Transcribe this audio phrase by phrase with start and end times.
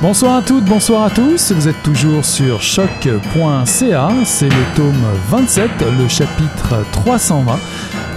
[0.00, 1.50] Bonsoir à toutes, bonsoir à tous.
[1.50, 4.08] Vous êtes toujours sur choc.ca.
[4.24, 4.94] C'est le tome
[5.28, 5.68] 27,
[5.98, 7.58] le chapitre 320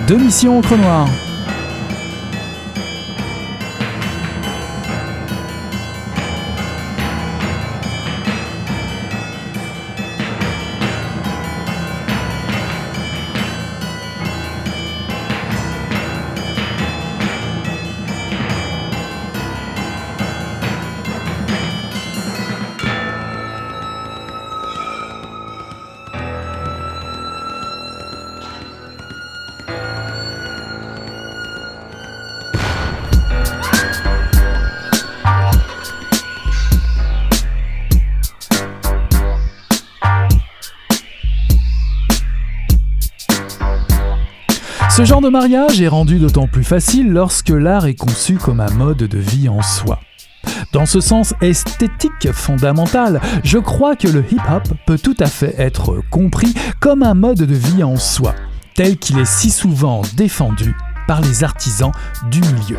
[0.07, 1.07] de Mission au Noir.
[45.01, 48.69] Ce genre de mariage est rendu d'autant plus facile lorsque l'art est conçu comme un
[48.69, 49.99] mode de vie en soi.
[50.73, 56.03] Dans ce sens esthétique fondamental, je crois que le hip-hop peut tout à fait être
[56.11, 58.35] compris comme un mode de vie en soi,
[58.75, 61.93] tel qu'il est si souvent défendu par les artisans
[62.29, 62.77] du milieu.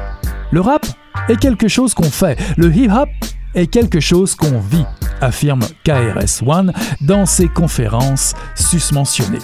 [0.53, 0.87] Le rap
[1.29, 3.09] est quelque chose qu'on fait, le hip-hop
[3.57, 4.87] est quelque chose qu'on vit,
[5.21, 9.41] affirme KRS-One dans ses conférences susmentionnées.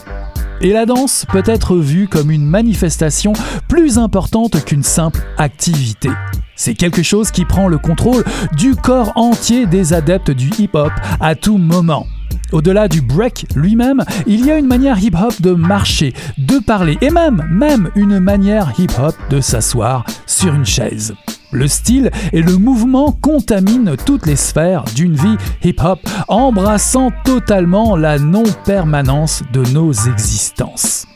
[0.60, 3.32] Et la danse peut être vue comme une manifestation
[3.68, 6.10] plus importante qu'une simple activité.
[6.56, 8.24] C'est quelque chose qui prend le contrôle
[8.56, 12.06] du corps entier des adeptes du hip-hop à tout moment.
[12.50, 17.10] Au-delà du break lui-même, il y a une manière hip-hop de marcher, de parler et
[17.10, 21.14] même, même une manière hip-hop de s'asseoir sur une chaise.
[21.50, 28.18] Le style et le mouvement contaminent toutes les sphères d'une vie hip-hop, embrassant totalement la
[28.18, 31.06] non-permanence de nos existences.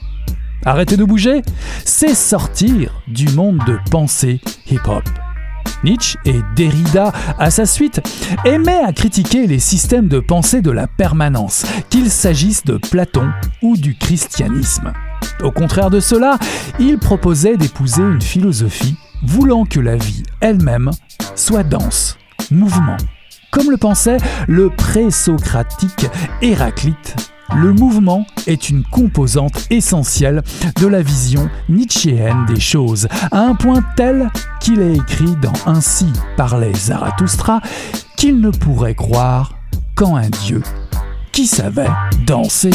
[0.64, 1.42] Arrêter de bouger,
[1.84, 4.40] c'est sortir du monde de pensée
[4.70, 5.02] hip-hop.
[5.84, 8.00] Nietzsche et Derrida, à sa suite,
[8.44, 13.28] aimaient à critiquer les systèmes de pensée de la permanence, qu'il s'agisse de Platon
[13.62, 14.92] ou du christianisme.
[15.42, 16.38] Au contraire de cela,
[16.78, 20.90] ils proposaient d'épouser une philosophie voulant que la vie elle-même
[21.34, 22.18] soit danse,
[22.50, 22.96] mouvement.
[23.50, 24.16] Comme le pensait
[24.48, 26.06] le présocratique
[26.40, 27.16] Héraclite,
[27.54, 30.42] le mouvement est une composante essentielle
[30.80, 34.30] de la vision nietzschéenne des choses, à un point tel
[34.60, 36.06] qu'il est écrit dans Ainsi
[36.36, 37.60] parlait Zarathustra
[38.16, 39.52] qu'il ne pourrait croire
[39.94, 40.62] qu'en un dieu
[41.32, 41.90] qui savait
[42.26, 42.70] danser.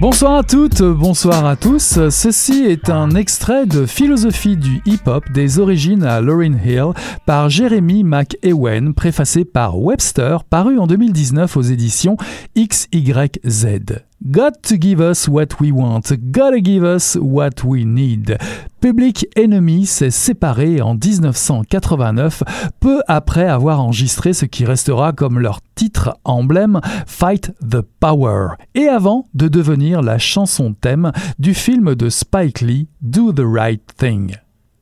[0.00, 2.08] Bonsoir à toutes, bonsoir à tous.
[2.10, 6.92] Ceci est un extrait de Philosophie du hip-hop des origines à Lauryn Hill
[7.26, 12.16] par Jeremy McEwen, préfacé par Webster, paru en 2019 aux éditions
[12.56, 14.07] XYZ.
[14.24, 18.36] Got to give us what we want, gotta give us what we need.
[18.80, 22.42] Public Enemy s'est séparé en 1989,
[22.80, 28.88] peu après avoir enregistré ce qui restera comme leur titre emblème Fight the Power, et
[28.88, 34.34] avant de devenir la chanson thème du film de Spike Lee Do the Right Thing.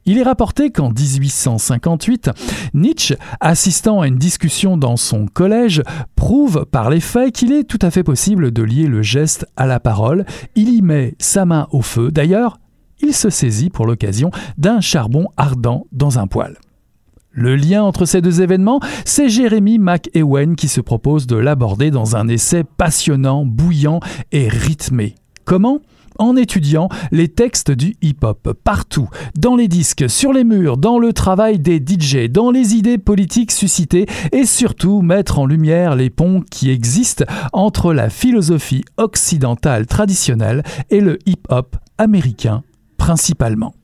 [0.09, 2.31] Il est rapporté qu'en 1858,
[2.75, 5.83] Nietzsche, assistant à une discussion dans son collège,
[6.15, 9.67] prouve par les faits qu'il est tout à fait possible de lier le geste à
[9.67, 10.25] la parole.
[10.55, 12.13] Il y met sa main au feu.
[12.13, 12.59] D'ailleurs,
[13.01, 16.57] il se saisit pour l'occasion d'un charbon ardent dans un poêle.
[17.33, 22.15] Le lien entre ces deux événements, c'est Jérémy McEwen qui se propose de l'aborder dans
[22.15, 23.99] un essai passionnant, bouillant
[24.31, 25.17] et rythmé.
[25.45, 25.81] Comment?
[26.19, 31.13] En étudiant les textes du hip-hop partout, dans les disques, sur les murs, dans le
[31.13, 36.43] travail des DJ, dans les idées politiques suscitées et surtout mettre en lumière les ponts
[36.51, 42.63] qui existent entre la philosophie occidentale traditionnelle et le hip-hop américain
[42.99, 43.76] principalement.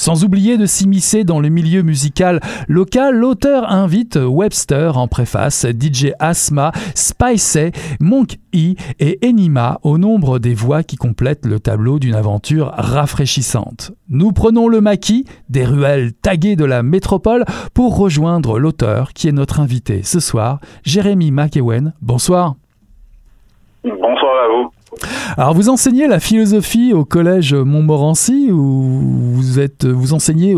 [0.00, 6.12] Sans oublier de s'immiscer dans le milieu musical local, l'auteur invite Webster en préface, DJ
[6.18, 12.14] Asma, Spicey, Monk E et Enima au nombre des voix qui complètent le tableau d'une
[12.14, 13.92] aventure rafraîchissante.
[14.08, 17.44] Nous prenons le maquis des ruelles taguées de la métropole
[17.74, 21.92] pour rejoindre l'auteur qui est notre invité ce soir, Jérémy McEwen.
[22.00, 22.54] Bonsoir.
[23.84, 24.79] Bonsoir à vous.
[25.36, 29.00] Alors vous enseignez la philosophie au collège Montmorency où
[29.32, 30.54] vous êtes vous enseignez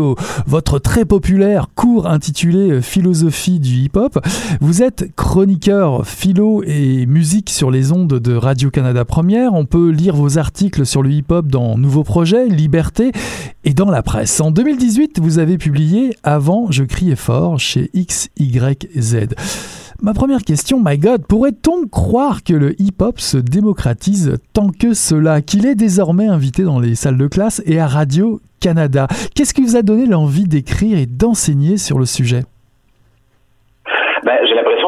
[0.47, 4.19] votre très populaire cours intitulé Philosophie du hip-hop.
[4.61, 9.53] Vous êtes chroniqueur philo et musique sur les ondes de Radio-Canada Première.
[9.53, 13.11] On peut lire vos articles sur le hip-hop dans Nouveaux projets, Liberté
[13.63, 14.41] et dans la presse.
[14.41, 19.27] En 2018, vous avez publié Avant je criais fort chez XYZ.
[20.03, 25.41] Ma première question, my God, pourrait-on croire que le hip-hop se démocratise tant que cela,
[25.41, 29.77] qu'il est désormais invité dans les salles de classe et à Radio-Canada Qu'est-ce qui vous
[29.77, 32.43] a donné l'envie d'écrire et d'enseigner sur le sujet?
[34.25, 34.37] Ben,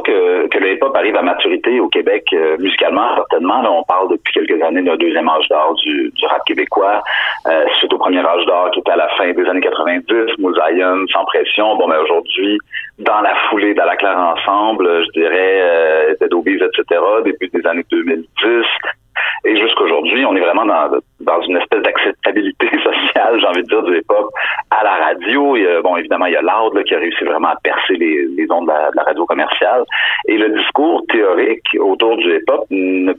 [0.06, 3.62] que, que le hip-hop arrive à maturité au Québec euh, musicalement, certainement.
[3.62, 7.04] Là, on parle depuis quelques années d'un deuxième âge d'or du, du, rap québécois,
[7.48, 11.06] euh, suite au premier âge d'or qui était à la fin des années 90, Moussaïon,
[11.12, 11.75] Sans Pression.
[11.75, 12.57] Bon, mais aujourd'hui,
[13.00, 17.86] dans la foulée dans la Claire Ensemble, je dirais euh, Dead etc., début des années
[17.90, 18.66] 2010,
[19.44, 23.84] et jusqu'aujourd'hui, on est vraiment dans, dans une espèce d'acceptabilité sociale, j'ai envie de dire,
[23.84, 24.30] du hip-hop
[24.72, 25.56] à la radio.
[25.84, 28.66] bon, évidemment, il y a Loud qui a réussi vraiment à percer les, les ondes
[28.68, 29.84] de la, de la, radio commerciale.
[30.28, 33.14] Et le discours théorique autour du hip-hop ne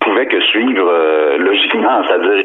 [0.00, 2.44] pouvait que suivre euh, logiquement, c'est-à-dire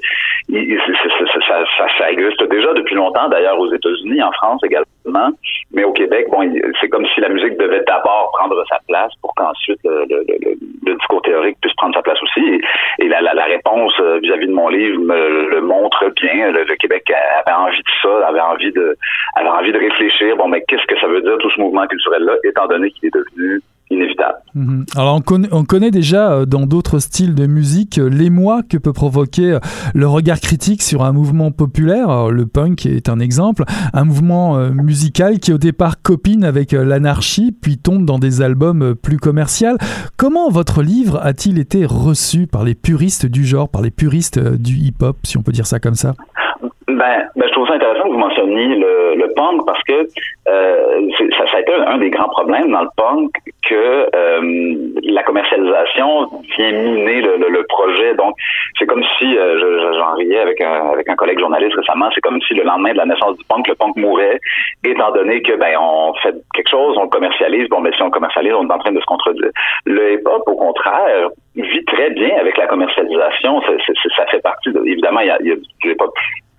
[1.47, 5.29] ça, ça, existe déjà depuis longtemps, d'ailleurs aux États-Unis, en France également,
[5.73, 6.41] mais au Québec, bon,
[6.79, 11.57] c'est comme si la musique devait d'abord prendre sa place pour qu'ensuite le, discours théorique
[11.61, 12.61] puisse prendre sa place aussi.
[12.99, 16.51] Et, la, réponse euh, vis-à-vis de mon livre me le montre bien.
[16.51, 18.95] Le, Québec avait envie de ça, avait envie de,
[19.35, 20.35] avait envie de réfléchir.
[20.37, 23.13] Bon, mais qu'est-ce que ça veut dire tout ce mouvement culturel-là, étant donné qu'il est
[23.13, 24.37] devenu inévitable.
[24.55, 24.85] Mhm.
[24.95, 28.77] Alors on connaît, on connaît, déjà euh, dans d'autres styles de musique euh, l'émoi que
[28.77, 29.59] peut provoquer euh,
[29.93, 32.29] le regard critique sur un mouvement populaire.
[32.29, 37.77] le punk est un exemple, un mouvement musical qui au départ copine avec l'anarchie puis
[37.77, 39.77] tombe dans des albums plus commerciaux.
[40.17, 44.75] Comment votre livre a-t-il été reçu par les puristes du genre, par les puristes du
[44.75, 46.13] hip-hop, si on peut dire ça comme ça?
[46.87, 50.07] Ben, ben, je trouve ça intéressant que vous mentionniez le, le punk parce que
[50.47, 53.31] euh, ça, a été un des grands problèmes dans le punk
[53.67, 58.13] que euh, la commercialisation vient miner le, projet.
[58.15, 58.35] Donc,
[58.77, 62.39] c'est comme si, euh, j'en riais avec un, avec un collègue journaliste récemment, c'est comme
[62.41, 64.39] si le lendemain de la naissance du punk, le punk mourait,
[64.83, 68.53] étant donné que ben on fait quelque chose, on commercialise, bon, mais si on commercialise,
[68.53, 69.49] on est en train de se contredire.
[69.85, 73.61] Le hip-hop, au contraire, vit très bien avec la commercialisation.
[74.15, 76.13] ça fait partie, de, évidemment, il y a, il y a du hip-hop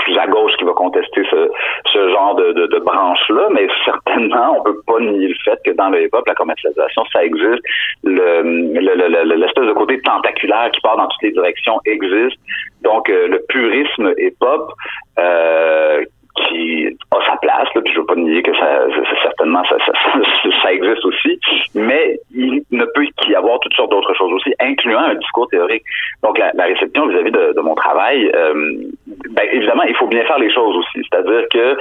[0.06, 5.00] plus à gauche qui va contester ce, genre de, branche-là, mais certainement, on peut pas
[5.00, 7.62] nier le fait que dans le hip-hop, la commercialisation, ça existe.
[8.04, 12.38] Le, l'espèce de côté tentaculaire qui part dans toutes les directions existe.
[12.82, 14.72] Donc, euh, le purisme hip-hop,
[15.18, 16.04] euh,
[16.44, 18.86] qui a sa place, là, puis je veux pas nier que ça,
[19.22, 19.62] certainement
[20.62, 21.40] ça, existe aussi,
[21.74, 25.84] mais il ne peut qu'y avoir toutes sortes d'autres choses aussi, incluant un discours théorique.
[26.22, 30.38] Donc la, réception vis-à-vis de, de, mon travail, euh, ben, évidemment, il faut bien faire
[30.38, 31.06] les choses aussi.
[31.08, 31.76] C'est-à-dire que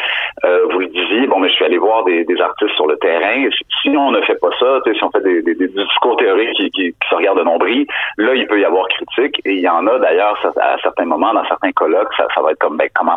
[0.46, 2.98] euh, vous le disiez, bon, mais je suis allé voir des, des, artistes sur le
[2.98, 3.50] terrain.
[3.82, 6.70] Si on ne fait pas ça, si on fait des, des, des discours théoriques qui,
[6.70, 7.88] qui, qui, se regardent de nombril,
[8.18, 9.42] là, il peut y avoir critique.
[9.46, 12.52] Et il y en a d'ailleurs à certains moments, dans certains colloques, ça, ça va
[12.52, 13.16] être comme ben comment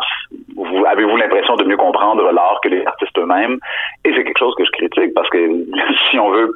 [0.55, 3.59] vous avez-vous l'impression de mieux comprendre l'art que les artistes eux-mêmes?
[4.05, 5.37] Et c'est quelque chose que je critique parce que
[6.09, 6.51] si on veut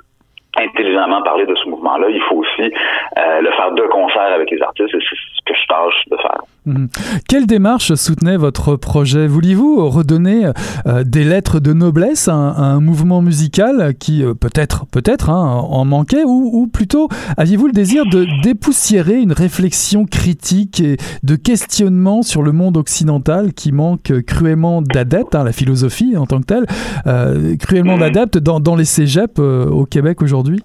[0.58, 2.74] intelligemment parler de ce mouvement-là, il faut aussi
[3.18, 6.18] euh, le faire de concert avec les artistes et c'est ce que je tâche de
[6.18, 6.42] faire.
[6.66, 6.86] Mmh.
[7.28, 10.50] Quelle démarche soutenait votre projet Vouliez-vous redonner
[10.88, 15.44] euh, des lettres de noblesse à, à, un mouvement musical qui euh, peut-être peut-être hein,
[15.44, 21.36] en manquait ou, ou plutôt aviez-vous le désir de dépoussiérer une réflexion critique et de
[21.36, 26.46] questionnement sur le monde occidental qui manque cruellement d'adeptes, hein, la philosophie en tant que
[26.46, 26.66] telle,
[27.08, 30.62] euh, cruellement d'adeptes dans, dans les cégeps au Québec aujourd'hui?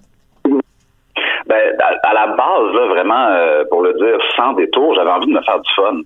[1.49, 5.33] Ben, à, la base, là, vraiment, euh, pour le dire sans détour, j'avais envie de
[5.33, 6.01] me faire du fun.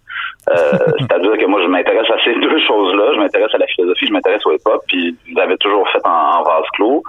[0.50, 0.54] Euh,
[0.98, 3.12] c'est-à-dire que moi, je m'intéresse à ces deux choses-là.
[3.14, 6.66] Je m'intéresse à la philosophie, je m'intéresse au hip-hop, puis j'avais toujours fait en, vase
[6.74, 7.02] clos,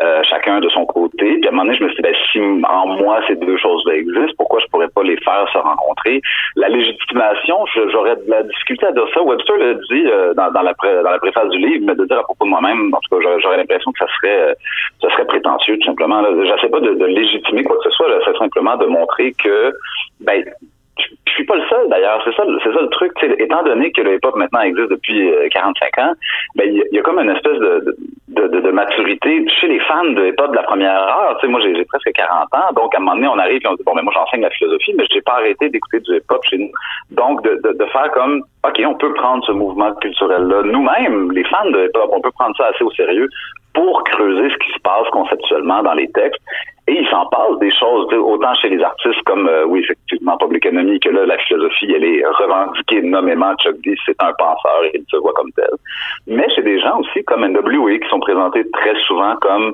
[0.00, 1.38] euh, chacun de son côté.
[1.38, 3.56] Puis à un moment donné, je me suis dit, ben, si en moi ces deux
[3.58, 6.20] choses-là existent, pourquoi je pourrais pas les faire se rencontrer?
[6.56, 7.58] La légitimation,
[7.92, 9.22] j'aurais de la difficulté à dire ça.
[9.22, 10.04] Webster l'a dit
[10.36, 12.92] dans, dans, la dans la préface du livre, mais de dire à propos de moi-même,
[12.92, 14.56] en tout cas, j'aurais l'impression que ça serait
[15.00, 16.22] ça serait prétentieux, tout simplement.
[16.24, 19.72] Je sais pas de, de légitimer quoi que ce soit, c'est simplement de montrer que
[20.20, 20.44] ben
[21.26, 23.12] je suis pas le seul d'ailleurs, c'est ça, le truc.
[23.22, 26.12] étant donné que le hip-hop maintenant existe depuis 45 euh, ans,
[26.56, 30.56] ben il y, a comme une espèce de, maturité chez les fans de hip-hop de
[30.56, 31.38] la première heure.
[31.48, 33.82] Moi j'ai presque 40 ans, donc à un moment donné on arrive et on dit
[33.84, 36.70] bon mais moi j'enseigne la philosophie, mais j'ai pas arrêté d'écouter du hip-hop chez nous.
[37.10, 41.32] Donc de, de, de, faire comme ok on peut prendre ce mouvement culturel là nous-mêmes,
[41.32, 43.28] les fans de hip-hop, on peut prendre ça assez au sérieux
[43.74, 46.42] pour creuser ce qui se passe conceptuellement dans les textes.
[46.90, 50.66] Et il s'en passe des choses, autant chez les artistes comme, euh, oui, effectivement, Public
[50.66, 53.54] Enemy, que là, la philosophie, elle est revendiquée nommément.
[53.62, 55.70] Chuck D, c'est un penseur et il se voit comme tel.
[56.26, 59.72] Mais chez des gens aussi comme NWA qui sont présentés très souvent comme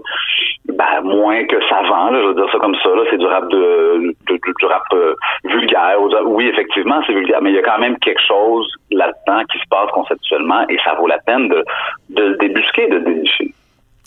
[0.68, 2.90] ben, moins que savants, là, je veux dire ça comme ça.
[2.90, 5.96] Là, c'est du rap de, du rap euh, vulgaire.
[6.26, 9.68] Oui, effectivement, c'est vulgaire, mais il y a quand même quelque chose là-dedans qui se
[9.70, 11.64] passe conceptuellement et ça vaut la peine de,
[12.10, 13.54] de le débusquer, de le dénicher.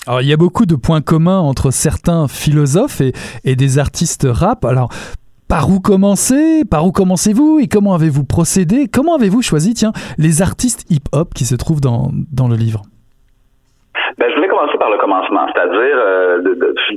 [0.08, 4.66] Alors, il y a beaucoup de points communs entre certains philosophes et, des artistes rap.
[4.66, 4.90] Alors,
[5.48, 6.64] par où commencer?
[6.70, 7.60] Par où commencez-vous?
[7.60, 8.88] Et comment avez-vous procédé?
[8.92, 12.84] Comment avez-vous choisi, tiens, les artistes hip-hop qui se trouvent dans, dans le livre?
[14.18, 16.42] Ben, je voulais commencer par le commencement, c'est-à-dire, euh,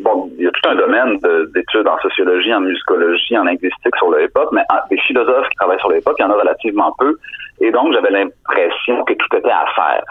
[0.02, 1.18] bon, il y a tout un domaine
[1.54, 5.78] d'études en sociologie, en musicologie, en linguistique sur le hip-hop, mais des philosophes qui travaillent
[5.78, 7.16] sur le hip-hop, il y en a relativement peu,
[7.60, 10.02] et donc j'avais l'impression que tout était à faire.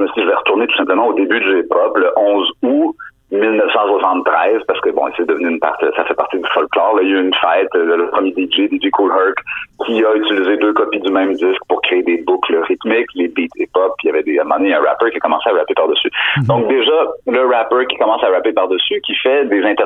[0.00, 2.50] Je me suis dit, je vais retourner tout simplement au début du hip-hop, le 11
[2.62, 2.96] août,
[3.30, 7.02] 1973 parce que bon c'est devenu une partie ça fait partie du folklore là.
[7.02, 9.38] il y a eu une fête le premier DJ DJ Cool Herc
[9.86, 13.54] qui a utilisé deux copies du même disque pour créer des boucles rythmiques les beats
[13.56, 15.48] hip hop il y avait des à un moment donné, un rapper qui a commencé
[15.48, 16.46] à rapper par dessus mhm.
[16.46, 19.84] donc déjà le rapper qui commence à rapper par dessus qui fait des, inter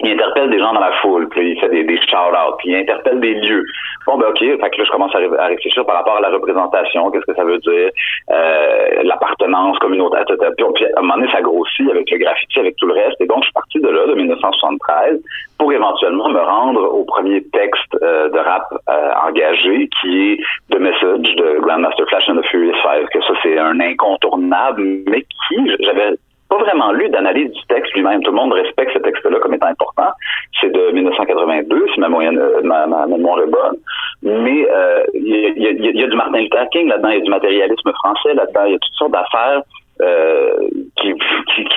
[0.00, 3.20] il interpelle des gens dans la foule, puis il fait des, shout-outs, puis il interpelle
[3.20, 3.64] des lieux.
[4.06, 7.10] Bon, ben OK, fait que là, je commence à, réfléchir par rapport à la représentation,
[7.10, 7.90] qu'est-ce que ça veut dire,
[8.30, 10.52] euh, l'appartenance communautaire, etc.
[10.56, 13.20] Puis, puis, à un moment donné, ça grossit avec le graffiti, avec tout le reste.
[13.20, 15.20] Et donc, je suis parti de là, de 1973,
[15.58, 20.36] pour éventuellement me rendre au premier texte euh, de rap euh, engagé, qui est
[20.70, 25.22] The Message de Grandmaster Flash and the Furious Five, que ça, c'est un incontournable, mais
[25.22, 26.16] qui, j'avais
[26.66, 28.22] vraiment lu d'analyse du texte lui-même.
[28.22, 30.10] Tout le monde respecte ce texte-là comme étant important.
[30.60, 33.76] C'est de 1982, si ma, moyenne, euh, ma, ma mémoire est bonne.
[34.22, 37.24] Mais euh, il y, a, y, a, du Martin Luther King là-dedans, il y a
[37.24, 39.62] du matérialisme français là-dedans, il y a toutes sortes d'affaires
[40.02, 40.56] euh,
[41.00, 41.14] qui,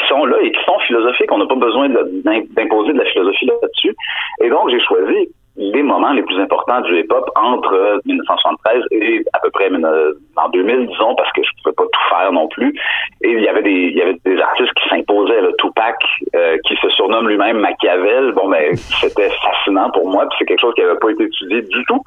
[0.07, 1.31] sont là et qui sont philosophiques.
[1.31, 3.95] On n'a pas besoin d'imposer de la philosophie là-dessus.
[4.41, 9.39] Et donc, j'ai choisi les moments les plus importants du hip-hop entre 1973 et à
[9.39, 12.73] peu près en 2000, disons, parce que je pouvais pas tout faire non plus.
[13.21, 15.97] Et il y avait des, il y avait des artistes qui s'imposaient, le Tupac,
[16.33, 18.31] euh, qui se surnomme lui-même Machiavel.
[18.31, 21.61] Bon, ben, c'était fascinant pour moi, puis c'est quelque chose qui n'avait pas été étudié
[21.61, 22.01] du tout.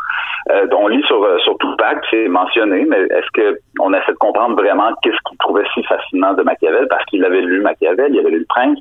[0.51, 4.57] Euh, on lit sur, euh, Tupac, c'est mentionné, mais est-ce que on essaie de comprendre
[4.57, 8.31] vraiment qu'est-ce qu'il trouvait si fascinant de Machiavel, parce qu'il avait lu Machiavel, il avait
[8.31, 8.79] lu Le Prince,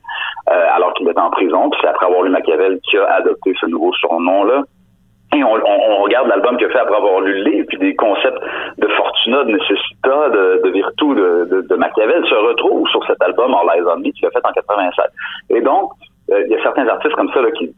[0.50, 3.54] euh, alors qu'il était en prison, puis c'est après avoir lu Machiavel qu'il a adopté
[3.60, 4.61] ce nouveau surnom-là.
[5.34, 7.96] Et on, on, regarde l'album qu'il a fait après avoir lu le livre, puis des
[7.96, 8.42] concepts
[8.78, 13.56] de Fortuna, de Necessita, de, Virtu, de, de, de, Machiavel se retrouvent sur cet album
[13.56, 15.06] All Eyes on Me qu'il a fait en 87.
[15.52, 15.92] Et donc,
[16.32, 17.74] euh, il y a certains artistes comme ça là, qui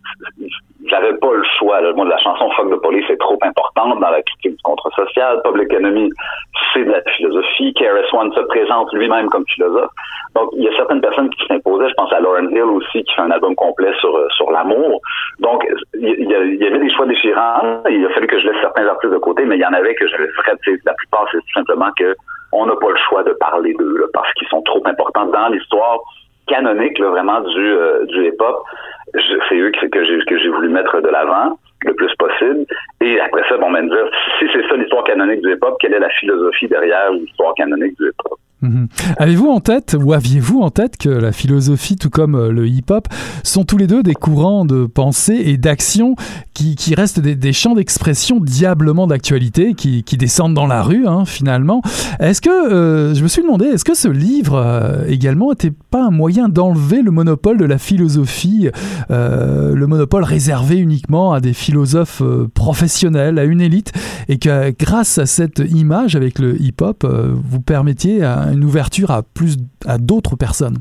[0.90, 1.82] j'avais pas le choix.
[1.82, 1.94] Là.
[1.94, 5.42] Moi, la chanson Fuck de Police est trop importante dans la critique du contre-social.
[5.44, 6.10] Public Enemy,
[6.74, 7.74] c'est de la philosophie.
[7.74, 9.92] KRS One se présente lui-même comme philosophe.
[10.36, 11.90] Donc, il y a certaines personnes qui s'imposaient.
[11.90, 15.00] Je pense à Lauren Hill aussi, qui fait un album complet sur euh, sur l'amour.
[15.40, 17.84] Donc, il y, avait des choix déchirants.
[17.90, 19.96] Il a fallu que je laisse certains artistes de côté, mais il y en avait
[19.96, 20.80] que j'avais fait.
[20.86, 22.16] La plupart, c'est tout simplement que
[22.52, 26.00] on n'a pas le choix de parler d'eux parce qu'ils sont trop importants dans l'histoire
[26.48, 28.64] canonique là, vraiment du, euh, du hip-hop.
[29.14, 32.66] C'est eux que, j'ai que j'ai voulu mettre de l'avant le plus possible.
[33.02, 36.00] Et après ça, bon, ben dire, si c'est ça l'histoire canonique du hip-hop, quelle est
[36.00, 38.40] la philosophie derrière l'histoire canonique du hip-hop?
[38.64, 38.88] Mhm.
[39.18, 43.08] Avez-vous en tête, ou aviez-vous en tête que la philosophie, tout comme euh, le hip-hop,
[43.44, 46.16] sont tous les deux des courants de pensée et d'action
[46.54, 51.08] qui, qui, restent des, des champs d'expression diablement d'actualité, qui, qui, descendent dans la rue,
[51.08, 51.82] hein, finalement.
[52.20, 56.06] Est-ce que, euh, je me suis demandé, est-ce que ce livre euh, également n'était pas
[56.06, 58.70] un moyen d'enlever le monopole de la philosophie,
[59.12, 62.22] euh, le monopole réservé uniquement à des philosophes
[62.54, 63.92] professionnels, à une élite,
[64.30, 69.58] et que grâce à cette image avec le hip-hop, vous permettiez une ouverture à plus
[69.86, 70.78] à d'autres personnes?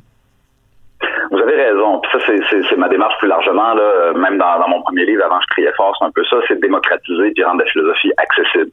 [2.13, 3.75] Ça, c'est ma démarche plus largement.
[3.75, 4.13] Là.
[4.15, 6.61] Même dans, mon premier livre, avant, je criais fort, c'est un peu ça, c'est de
[6.61, 8.71] démocratiser et rendre la philosophie accessible.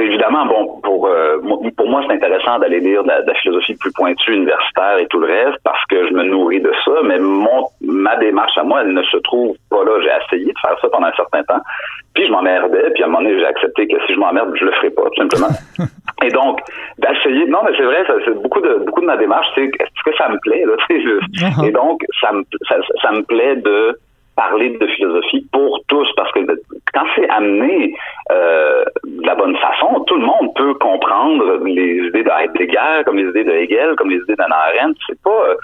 [0.00, 1.38] Évidemment, bon, pour euh,
[1.76, 5.26] pour moi, c'est intéressant d'aller lire de la, philosophie plus pointue, universitaire et tout le
[5.26, 6.92] reste, parce que je me nourris de ça.
[7.04, 10.00] Mais mon ma démarche à moi, elle ne se trouve pas là.
[10.02, 11.60] J'ai essayé de faire ça pendant un certain temps,
[12.20, 12.90] puis je m'emmerdais.
[12.94, 15.04] Puis à un moment donné, j'ai accepté que si je m'emmerde, je le ferai pas,
[15.04, 15.48] tout simplement.
[16.24, 16.60] et donc,
[16.98, 17.46] d'essayer.
[17.46, 20.28] Non, mais c'est vrai, c'est beaucoup de beaucoup de ma démarche, c'est est-ce que ça
[20.28, 21.66] me plaît là, uh-huh.
[21.66, 23.98] Et donc, ça me ça, ça me plaît de
[24.36, 26.40] parler de philosophie pour tous, parce que
[26.94, 27.94] quand c'est amené
[28.32, 33.16] euh, de la bonne façon, tout le monde peut comprendre les idées de Heidegger, comme
[33.16, 34.98] les idées de Hegel, comme les idées d'Anna Arendt.
[35.06, 35.56] C'est pas,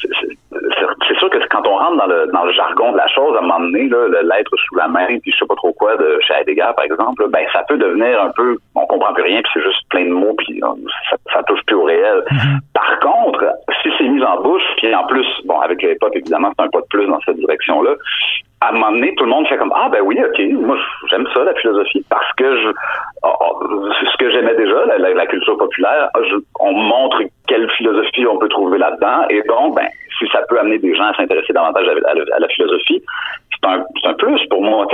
[0.00, 3.38] c'est sûr que quand on rentre dans le, dans le jargon de la chose, à
[3.38, 6.34] un moment donné, l'être sous la main, puis je sais pas trop quoi de chez
[6.34, 9.62] Heidegger, par exemple, ben ça peut devenir un peu, on comprend plus rien, puis c'est
[9.62, 10.68] juste plein de mots, puis euh,
[11.10, 12.24] ça, ça touche plus au réel.
[12.30, 12.58] Mm-hmm.
[12.74, 13.44] Par contre,
[13.82, 16.80] si c'est mis en bouche, puis en plus, bon, avec l'époque, évidemment, c'est un pas
[16.80, 17.94] de plus dans cette direction-là,
[18.60, 20.76] à un tout le monde fait comme ah ben oui, ok, moi
[21.08, 22.68] j'aime ça la philosophie parce que je
[23.22, 28.38] oh, oh, ce que j'aimais déjà la, culture populaire, je, on montre quelle philosophie on
[28.38, 29.88] peut trouver là-dedans et donc ben
[30.18, 33.02] si ça peut amener des gens à s'intéresser davantage à, la philosophie,
[33.50, 34.86] c'est un, un plus pour moi.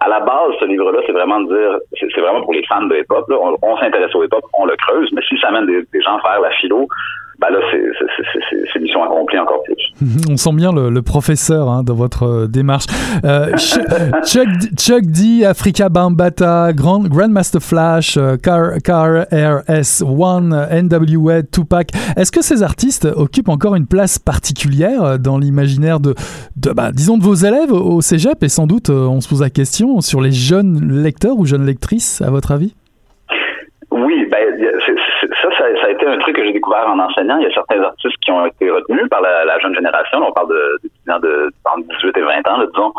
[0.00, 2.96] À la base, ce livre-là, c'est vraiment de dire, c'est vraiment pour les fans de
[2.96, 3.30] hip-hop.
[3.62, 6.40] On, s'intéresse au hip-hop, on le creuse, mais si ça amène des, des gens faire
[6.40, 6.88] la philo,
[7.40, 9.76] ben là, c'est mission accomplie encore plus.
[10.30, 12.84] On sent bien le, professeur hein, dans votre euh, démarche.
[13.24, 13.56] Euh,
[14.24, 19.28] Chuck, Chuck D, Africa Bambata, Grand, Grandmaster Flash, euh, KRS-One,
[20.70, 21.92] NWA, Tupac.
[22.16, 26.14] Est-ce que ces artistes occupent encore une place particulière dans l'imaginaire de,
[26.56, 28.42] de bah, disons, de vos élèves au cégep?
[28.42, 32.20] Et sans doute, on se pose la question sur les jeunes lecteurs ou jeunes lectrices,
[32.20, 32.74] à votre avis?
[33.90, 34.38] Oui, ben,
[35.42, 37.38] ça, ça, a été un truc que j'ai découvert en enseignant.
[37.38, 40.18] Il y a certains artistes qui ont été retenus par la, jeune génération.
[40.26, 42.92] On parle d'étudiants de, de, 18 et 20 ans, là, disons.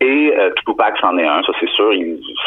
[0.00, 1.90] Et euh, Tupac c'en est un, ça c'est sûr.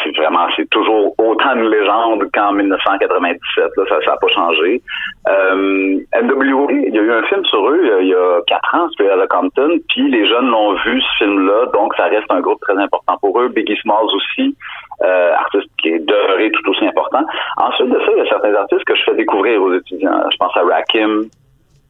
[0.04, 3.70] C'est vraiment, c'est toujours autant de légende qu'en 1997.
[3.76, 4.80] Là, ça n'a pas changé.
[5.28, 8.88] Euh, NWA, il y a eu un film sur eux il y a quatre ans,
[8.90, 9.78] c'était à la Compton.
[9.88, 13.40] Puis les jeunes l'ont vu ce film-là, donc ça reste un groupe très important pour
[13.40, 13.48] eux.
[13.48, 14.56] Biggie Smalls aussi
[15.02, 17.24] euh, artiste qui est demeuré tout aussi important.
[17.56, 20.22] Ensuite de ça, il y a certains artistes que je fais découvrir aux étudiants.
[20.30, 21.28] Je pense à Rakim,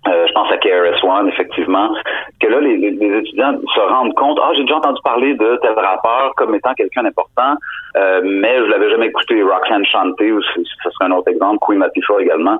[0.08, 1.92] euh, je pense à KRS-One, effectivement,
[2.40, 6.32] que là, les, étudiants se rendent compte, ah, j'ai déjà entendu parler de tel rappeur
[6.36, 7.54] comme étant quelqu'un d'important,
[7.96, 11.80] euh, mais je l'avais jamais écouté, Roxanne chanter, ou ce serait un autre exemple, Queen
[11.80, 12.56] Latifah également.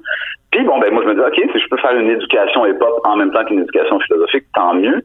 [0.50, 3.00] Puis bon, ben moi je me dis, ok, si je peux faire une éducation hip-hop
[3.04, 5.00] en même temps qu'une éducation philosophique, tant mieux.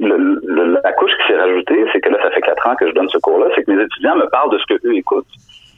[0.00, 2.94] Le, la couche qui s'est rajoutée, c'est que là, ça fait quatre ans que je
[2.94, 5.26] donne ce cours-là, c'est que mes étudiants me parlent de ce que eux écoutent.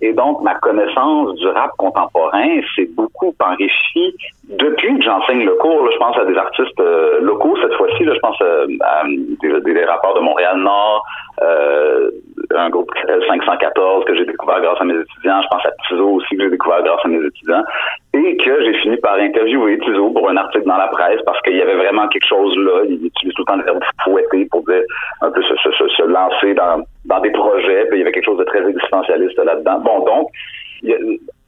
[0.01, 4.15] Et donc, ma connaissance du rap contemporain s'est beaucoup enrichie
[4.49, 5.89] depuis que j'enseigne le cours.
[5.91, 8.05] Je pense à des artistes euh, locaux cette fois-ci.
[8.05, 11.05] je pense euh, à, des, des, rappeurs de Montréal-Nord,
[11.43, 12.11] euh,
[12.55, 12.91] un groupe
[13.29, 15.43] 514 que j'ai découvert grâce à mes étudiants.
[15.43, 17.65] Je pense à Tizo aussi que j'ai découvert grâce à mes étudiants.
[18.13, 21.57] Et que j'ai fini par interviewer Tizo pour un article dans la presse parce qu'il
[21.57, 22.83] y avait vraiment quelque chose là.
[22.89, 24.83] Il utilise tout le temps le verbe fouetter pour dire
[25.23, 27.87] un peu se lancer dans, dans des projets.
[27.87, 29.81] Puis il y avait quelque chose de très existentialiste là-dedans.
[29.81, 30.29] Bon, donc,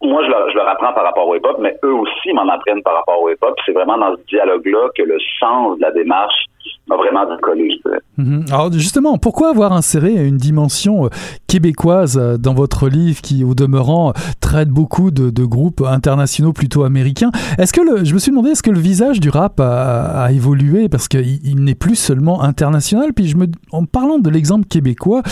[0.03, 2.97] moi, je leur, je apprends par rapport au hip-hop, mais eux aussi m'en apprennent par
[2.97, 3.55] rapport au hip-hop.
[3.65, 6.35] C'est vraiment dans ce dialogue-là que le sens de la démarche
[6.91, 8.01] a vraiment décollé, je dirais.
[8.17, 8.45] Mhm.
[8.53, 11.09] Alors justement, pourquoi avoir inséré une dimension euh,
[11.49, 17.31] québécoise euh, dans votre livre qui, au demeurant, traite beaucoup de, groupes internationaux plutôt américains?
[17.59, 20.89] Est-ce que le, je me suis demandé, est-ce que le visage du rap a, évolué?
[20.89, 25.23] Parce qu'il il, n'est plus seulement international Puis je me, en parlant de l'exemple québécois,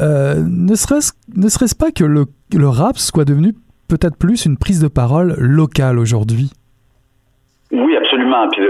[0.00, 1.12] euh, ne serait-ce
[1.48, 3.54] serait pas que le, le rap soit devenu
[3.88, 6.50] peut-être plus une prise de parole locale aujourd'hui?
[7.72, 8.48] Oui, absolument.
[8.50, 8.62] Puis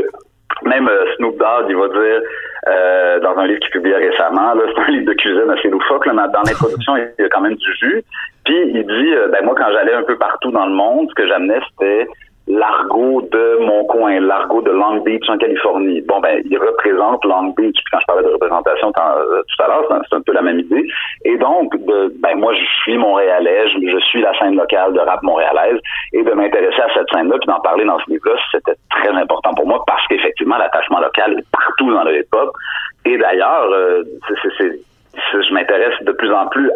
[0.64, 2.20] même euh, Snoop Dogg, il va dire
[2.66, 6.12] euh, dans un livre qu'il publie récemment, c'est un livre de cuisine assez loufoque, là,
[6.28, 8.02] dans l'introduction, il y a quand même du jus.
[8.44, 11.14] Puis il dit, euh, ben moi quand j'allais un peu partout dans le monde, ce
[11.14, 12.06] que j'amenais c'était
[12.48, 16.00] l'argot de mon coin, l'argot de Long Beach en Californie.
[16.02, 17.74] Bon, ben, il représente Long Beach.
[17.74, 20.58] Puis quand je parlais de représentation euh, tout à l'heure, c'est un peu la même
[20.60, 20.88] idée.
[21.24, 25.22] Et donc, ben, moi, je suis montréalais, je, je, suis la scène locale de rap
[25.22, 25.78] montréalaise,
[26.12, 29.52] et de m'intéresser à cette scène-là, puis d'en parler dans ce livre-là, c'était très important
[29.54, 32.50] pour moi parce qu'effectivement, l'attachement local est partout dans le hip-hop.
[33.04, 34.02] Et d'ailleurs, euh,
[34.58, 34.80] c'est
[35.32, 36.70] je m'intéresse de plus en plus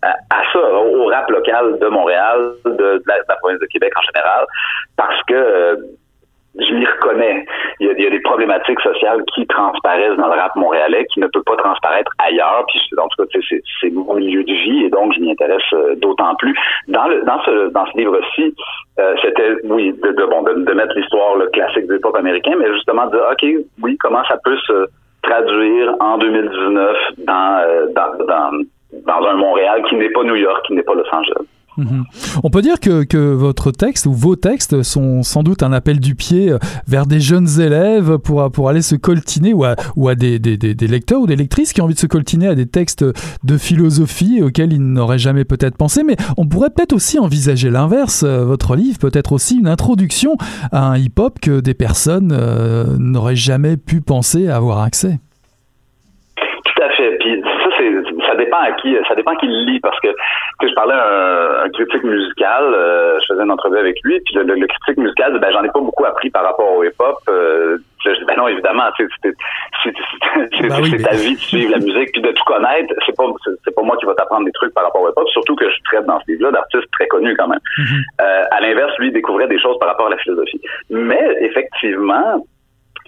[0.00, 4.46] à, ça, au rap local de Montréal, de, la, province de Québec en général,
[4.96, 5.76] parce que euh,
[6.58, 7.44] je m'y reconnais.
[7.80, 11.42] Il y, a, des problématiques sociales qui transparaissent dans le rap montréalais, qui ne peuvent
[11.44, 12.64] pas transparaître ailleurs.
[12.68, 13.38] Puis en tout cas,
[13.80, 16.54] c'est mon milieu de vie et donc je m'y intéresse euh, d'autant plus.
[16.88, 18.54] Dans le dans ce dans ce livre-ci,
[18.98, 23.06] euh, c'était oui de, de bon de, mettre l'histoire classique du pop américain, mais justement
[23.06, 24.88] de dire ok oui comment ça peut se
[25.26, 26.96] traduire en 2019
[27.28, 28.64] euh, dans, dans,
[29.06, 31.46] dans, un Montréal qui n'est pas New York, qui n'est pas Los Angeles.
[31.76, 32.04] Mhm.
[32.42, 36.00] On peut dire que, que, votre texte ou vos textes sont sans doute un appel
[36.00, 40.08] du pied euh, vers des jeunes élèves pour, pour aller se coltiner ou à, ou
[40.08, 42.54] à des, des, des, lecteurs ou des lectrices qui ont envie de se coltiner à
[42.54, 43.04] des textes
[43.44, 46.02] de philosophie auxquels ils n'auraient jamais peut-être pensé.
[46.02, 48.22] Mais on pourrait peut-être aussi envisager l'inverse.
[48.22, 50.36] Euh, votre livre peut être aussi une introduction
[50.72, 52.36] à un hip-hop que des personnes
[52.98, 55.18] n'auraient jamais pu penser avoir accès
[58.36, 60.08] ça dépend à qui, ça dépend qui le lit parce que,
[60.62, 64.44] je parlais à un, critique musical, euh, je faisais une entrevue avec lui, puis le,
[64.44, 67.16] critique musical, ben j'en ai pas beaucoup appris par rapport au hip-hop.
[67.28, 69.06] Euh, je dis ben non évidemment, c'est
[70.68, 72.94] bah ta vie de suivre la musique puis de tout connaître.
[73.04, 73.24] C'est pas
[73.64, 75.76] c'est pas moi qui va t'apprendre des trucs par rapport au hip-hop, surtout que je
[75.84, 77.60] traite dans ce livre-là d'artistes très connus quand même.
[77.78, 78.02] Mm-hmm.
[78.20, 80.60] euh, à l'inverse, lui il découvrait des choses par rapport à la philosophie.
[80.90, 82.44] Mais effectivement,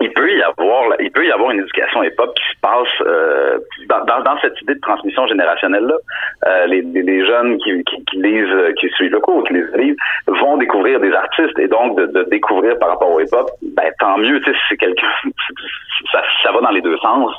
[0.01, 3.59] il peut y avoir il peut y avoir une éducation hip-hop qui se passe euh,
[3.89, 5.97] dans, dans, dans, cette idée de transmission générationnelle là
[6.47, 9.83] euh, les, les, jeunes qui, qui, qui, lisent qui suivent le cours qui lisent le
[9.83, 13.91] livre vont découvrir des artistes et donc de, de découvrir par rapport au hip-hop ben
[13.99, 15.09] tant mieux tu sais c'est quelqu'un
[16.13, 17.33] ça, ça va dans les deux sens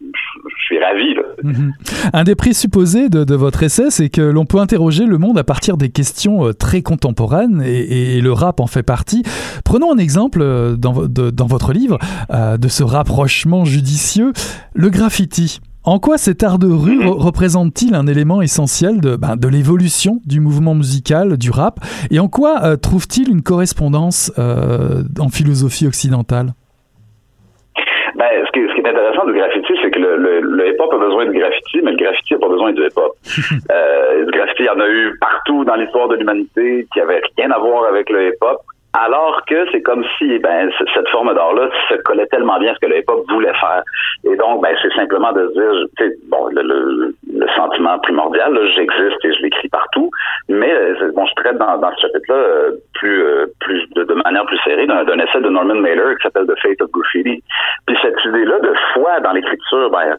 [0.00, 1.14] je, suis ravi.
[1.42, 1.72] Mhm.
[2.12, 5.44] Un des présupposés de, de votre essai, c'est que l'on peut interroger le monde à
[5.44, 9.22] partir des questions euh, très contemporaines et, le rap en fait partie.
[9.64, 11.97] Prenons un exemple euh, dans, dans votre livre
[12.30, 14.32] euh, de ce rapprochement judicieux,
[14.74, 15.60] le graffiti.
[15.84, 20.40] En quoi cet art de rue représente-t-il un élément essentiel de, ben, de l'évolution du
[20.40, 21.80] mouvement musical, du rap?
[22.10, 26.52] Et en quoi trouve-t-il une correspondance en philosophie occidentale?
[28.18, 30.98] Ben, ce, qui, ce qui est intéressant du graffiti, c'est que le, le, hip-hop a
[30.98, 33.12] besoin de graffiti, mais le graffiti n'a pas besoin du hip-hop.
[33.70, 37.20] euh, le graffiti, il y en a eu partout dans l'histoire de l'humanité qui avait
[37.36, 38.58] rien à voir avec le hip-hop.
[38.94, 42.80] Alors que c'est comme si ben, cette forme d'art-là se collait tellement bien à ce
[42.80, 43.82] que le hip-hop voulait faire.
[44.24, 49.24] Et donc, ben, c'est simplement de se dire, bon, le, le, le sentiment primordial, j'existe
[49.24, 50.10] et je l'écris partout,
[50.48, 54.14] mais euh, bon, je traite dans, dans ce chapitre-là euh, plus, euh, plus de, de,
[54.14, 57.42] manière plus serrée d'un essai de Norman Mailer qui s'appelle The Fate of Graffiti.
[57.86, 60.16] Puis cette idée-là de foi dans l'écriture, ben,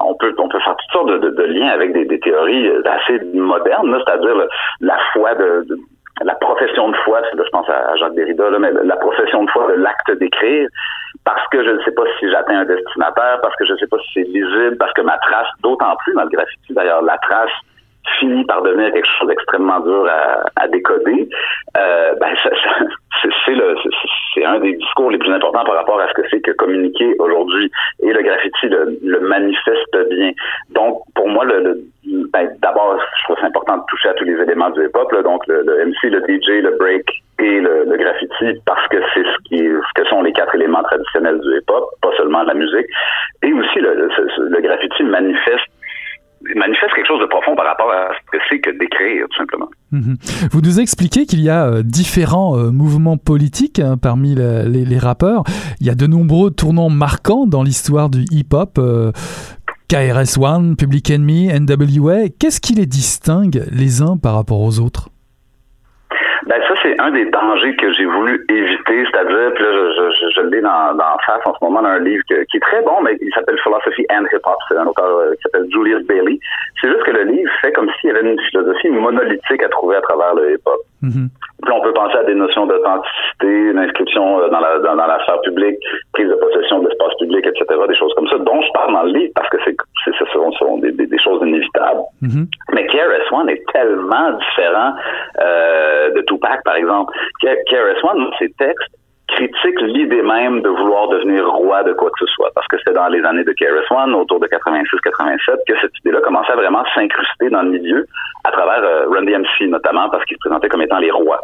[0.00, 3.24] on peut on peut faire toutes sortes de, de, liens avec des, des, théories assez
[3.34, 4.36] modernes, c'est-à-dire
[4.80, 5.66] la foi de,
[6.24, 9.68] la profession de foi, je pense à Jacques Derrida, là, mais la profession de foi
[9.72, 10.68] de l'acte d'écrire,
[11.24, 13.86] parce que je ne sais pas si j'atteins un destinataire, parce que je ne sais
[13.86, 17.18] pas si c'est lisible, parce que ma trace, d'autant plus dans le graffiti d'ailleurs, la
[17.18, 17.50] trace
[18.18, 21.28] finit par devenir quelque chose d'extrêmement dur à, à décoder,
[21.76, 22.34] euh, ben
[23.44, 23.76] c'est le
[24.34, 27.14] c'est un des discours les plus importants par rapport à ce que c'est que communiquer
[27.18, 27.70] aujourd'hui.
[28.00, 30.32] Et le graffiti le, le, manifeste bien.
[30.70, 31.80] Donc pour moi le,
[32.32, 35.46] ben, d'abord je trouve c'est important de toucher à tous les éléments du hip-hop donc
[35.46, 37.06] le, MC, le DJ, le break
[37.38, 41.40] et le, graffiti parce que c'est ce qui ce que sont les quatre éléments traditionnels
[41.40, 42.86] du hip-hop, pas seulement la musique.
[43.42, 45.71] Et aussi le, le graffiti manifeste
[46.56, 49.68] manifeste quelque chose de profond par rapport à ce que c'est que d'écrire, tout simplement.
[49.90, 50.16] Mhm.
[50.50, 55.44] Vous nous expliquez qu'il y a euh, différents euh, mouvements politiques hein, parmi les, rappeurs.
[55.80, 58.78] Il y a de nombreux tournants marquants dans l'histoire du hip-hop.
[58.78, 59.12] Euh,
[59.88, 65.11] KRS-One, Public Enemy, NWA, qu'est-ce qui les distingue les uns par rapport aux autres?
[66.52, 70.30] Ben ça, c'est un des dangers que j'ai voulu éviter, c'est-à-dire, puis là, je, je,
[70.36, 73.00] je l'ai dans, dans face en ce moment dans un livre qui est très bon,
[73.02, 74.58] mais il s'appelle Philosophy and Hip Hop.
[74.68, 76.38] C'est un auteur euh, qui s'appelle Julius Bailey.
[76.80, 79.96] C'est juste que le livre fait comme s'il y avait une philosophie monolithique à trouver
[79.96, 80.80] à travers le hip-hop.
[81.02, 81.28] Mm-hmm.
[81.62, 85.06] Puis on peut penser à des notions d'authenticité, une inscription euh, dans la dans, dans
[85.06, 85.78] la sphère publique,
[86.12, 86.71] prise de possession
[87.48, 90.24] etc., des choses comme ça, dont je parle dans le livre parce que c'est ce
[90.32, 92.02] sont, sont des, des, choses inévitables.
[92.22, 92.46] Mm-hmm.
[92.74, 94.94] Mais KRS-One est tellement différent
[95.40, 97.12] euh, de Tupac, par exemple.
[97.40, 98.94] KRS-One, ses textes
[99.32, 102.92] critique l'idée même de vouloir devenir roi de quoi que ce soit, parce que c'était
[102.92, 107.50] dans les années de KRS-One, autour de 86-87, que cette idée-là commençait à vraiment s'incruster
[107.50, 108.06] dans le milieu
[108.44, 111.40] à travers euh, Run DMC notamment, parce qu'il se présentait comme étant les rois.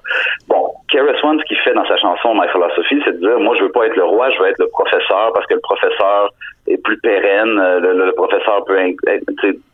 [0.48, 3.64] Bon, KRS-One, ce qu'il fait dans sa chanson My Philosophy, c'est de dire, moi, je
[3.64, 6.30] veux pas être le roi, je veux être le professeur, parce que le professeur
[6.68, 8.78] est plus pérenne, euh, le, professeur peut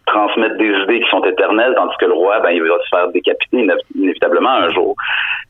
[0.07, 3.09] transmettre des idées qui sont éternelles, tandis que le roi, ben, il va se faire
[3.09, 4.95] décapiter inévitablement un jour.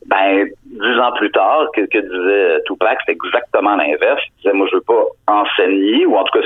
[0.07, 4.21] Ben, dix ans plus tard, que, que disait Tupac, c'est exactement l'inverse.
[4.27, 6.45] Il disait, moi, je veux pas enseigner, ou en tout cas,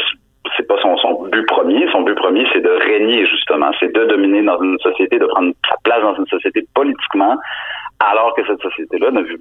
[0.58, 1.88] c'est pas son, son but premier.
[1.92, 3.72] Son but premier, c'est de régner, justement.
[3.80, 7.38] C'est de dominer dans une société, de prendre sa place dans une société politiquement,
[8.00, 9.40] alors que cette société-là ne veut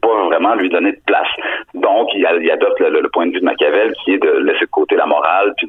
[0.00, 1.28] pas vraiment lui donner de place.
[1.74, 4.96] Donc, il, adopte le, point de vue de Machiavel, qui est de laisser de côté
[4.96, 5.68] la morale, puis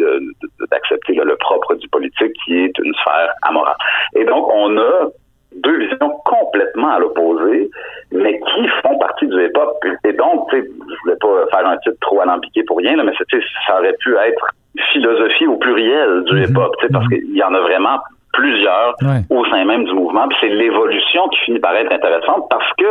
[0.72, 3.76] d'accepter le propre du politique, qui est une sphère amorale.
[4.16, 5.10] Et donc, on a
[5.56, 7.70] deux visions complètement à l'opposé,
[8.12, 9.78] mais qui font partie du hip-hop.
[10.04, 13.80] Et donc, je voulais pas faire un titre trop alambiqué pour rien, là, mais ça
[13.80, 14.48] aurait pu être
[14.92, 16.44] philosophie au pluriel du mhm.
[16.44, 17.12] hip-hop, tu sais, parce mhm.
[17.12, 18.00] qu'il y en a vraiment
[18.34, 18.96] plusieurs
[19.30, 20.28] au sein même du mouvement.
[20.28, 22.86] Puis c'est l'évolution qui finit par être intéressante parce que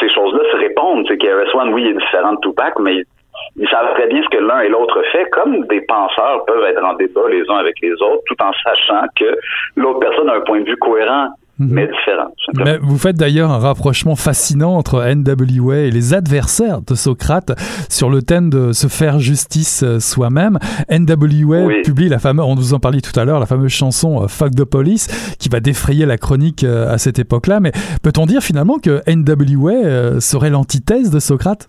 [0.00, 1.06] ces choses-là se répondent.
[1.08, 3.04] C'est KRS-One, oui, il est différent de Tupac, mais
[3.56, 6.84] ils savent très bien ce que l'un et l'autre fait, comme des penseurs peuvent être
[6.84, 9.36] en débat les uns avec les autres, tout en sachant que
[9.76, 11.28] l'autre personne a un point de vue cohérent.
[11.58, 12.28] Mais différent.
[12.64, 17.52] Mais vous faites d'ailleurs un rapprochement fascinant entre NWA et les adversaires de Socrate
[17.88, 20.58] sur le thème de se faire justice euh, soi-même.
[20.90, 24.28] NWA publie la fameuse, on vous en parlait tout à l'heure, la fameuse chanson euh,
[24.28, 27.60] Fuck the Police qui va défrayer la chronique euh, à cette époque-là.
[27.60, 31.68] Mais peut-on dire finalement que NWA serait l'antithèse de Socrate?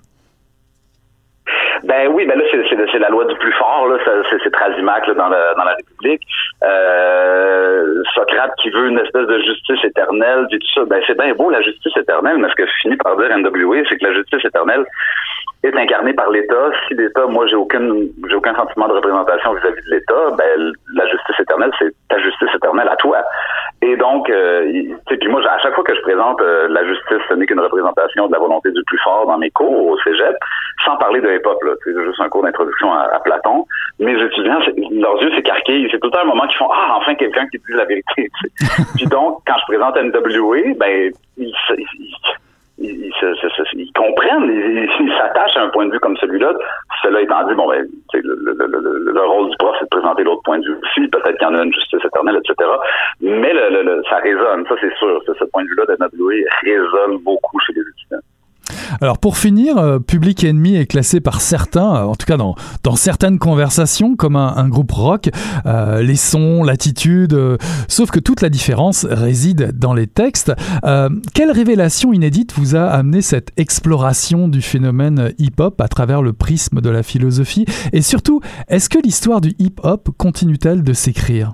[1.84, 3.98] Ben oui, ben là, c'est la loi du plus fort, là,
[4.30, 6.22] c'est Trasimac là, dans, la, dans la République.
[6.64, 10.86] Euh, Socrate qui veut une espèce de justice éternelle, dit tout ça.
[10.86, 13.98] Ben c'est bien beau la justice éternelle, mais ce que finit par dire NWA, c'est
[13.98, 14.86] que la justice éternelle
[15.64, 16.72] est incarnée par l'État.
[16.88, 17.82] Si l'État, moi, j'ai aucun,
[18.28, 22.50] j'ai aucun sentiment de représentation vis-à-vis de l'État, ben la justice éternelle, c'est ta justice
[22.56, 23.22] éternelle à toi.
[23.82, 24.72] Et donc, euh,
[25.08, 28.28] puis moi, à chaque fois que je présente euh, la justice, ce n'est qu'une représentation
[28.28, 30.36] de la volonté du plus fort dans mes cours au cégep,
[30.86, 31.72] sans parler de hip-hop, là.
[31.84, 33.66] C'est juste un cours d'introduction à, Platon.
[34.00, 34.60] Mes étudiants,
[34.92, 35.88] leurs yeux s'écarquillent.
[35.92, 38.30] C'est tout le temps un moment qu'ils font Ah, enfin quelqu'un qui dit la vérité.
[38.96, 42.16] Puis donc, quand je présente NWA, ben, ils, ils, ils,
[43.96, 46.54] comprennent, ils s'attachent à un point de vue comme celui-là.
[47.04, 50.66] Cela étant dit, bon, ben, le, rôle du prof, c'est de présenter l'autre point de
[50.66, 51.08] vue aussi.
[51.08, 52.70] Peut-être qu'il y en a une justice éternelle, etc.
[53.22, 53.54] Mais
[54.10, 55.22] ça résonne, ça c'est sûr.
[55.28, 58.29] Ce point de vue-là d'NWA résonne beaucoup chez les étudiants.
[59.02, 62.56] Alors pour finir, euh, Public Enemy est classé par certains, euh, en tout cas dans,
[62.96, 65.30] certaines conversations, comme un, groupe rock.
[65.66, 67.38] Euh, les sons, l'attitude,
[67.88, 70.52] sauf que toute la différence réside dans les textes.
[71.34, 76.82] quelle révélation inédite vous a amené cette exploration du phénomène hip-hop à travers le prisme
[76.82, 77.66] de la philosophie?
[77.94, 81.54] Et surtout, est-ce que l'histoire du hip-hop continue-t-elle de s'écrire?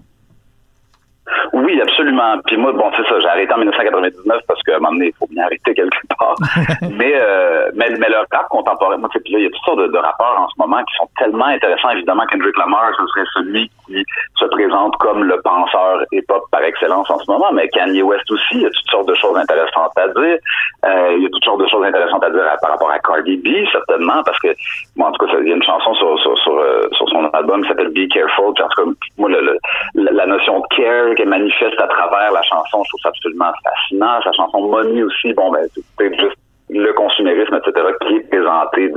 [1.54, 2.38] Oui, absolument.
[2.45, 5.13] Puis moi, bon, c'est ça, j'ai arrêté en 1999 parce qu'à un moment donné, il
[5.17, 6.36] faut bien arrêter quelque part.
[6.82, 9.80] mais, euh, mais, mais le rap contemporain, moi, puis là, il y a toutes sortes
[9.80, 11.89] de, de rappeurs en ce moment qui sont tellement intéressants.
[11.91, 14.04] Évidemment, Kendrick Lamar, ce serait celui qui
[14.39, 18.56] se présente comme le penseur hip-hop par excellence en ce moment, mais Kanye West aussi,
[18.56, 20.38] il y a toutes sortes de choses intéressantes à dire.
[20.86, 23.38] Euh, il y a toutes sortes de choses intéressantes à dire par rapport à Cardi
[23.38, 24.54] B, certainement, parce que,
[24.95, 27.26] bon, en tout cas, il y a une chanson sur, sur, sur, euh, sur son
[27.30, 28.45] album qui s'appelle Be Careful.
[28.45, 29.58] en tout cas, moi, le,
[29.95, 34.21] la notion de care est manifeste à travers la chanson, je trouve ça absolument fascinant.
[34.23, 35.65] Sa chanson Money aussi, bon, ben,
[35.97, 36.38] c'est juste
[36.69, 38.91] le consumérisme, etc., qui est présenté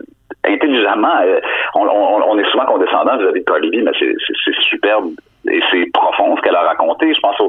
[0.44, 1.20] intelligemment.
[1.22, 1.40] Euh,
[1.74, 5.10] on, on, on est souvent condescendant vis-à-vis de Cardi mais c'est superbe
[5.50, 7.12] et c'est profond ce qu'elle a raconté.
[7.14, 7.40] Je pense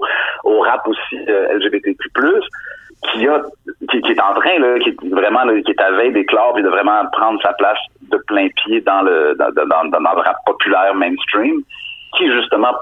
[0.43, 2.09] au, rap aussi euh, LGBTQ+,
[3.11, 3.41] qui a
[3.89, 6.61] qui, qui, est en train là, qui est vraiment qui est à veille d'éclore et
[6.61, 7.79] de vraiment prendre sa place
[8.11, 11.61] de plein pied dans le dans, dans le rap populaire mainstream,
[12.17, 12.73] qui justement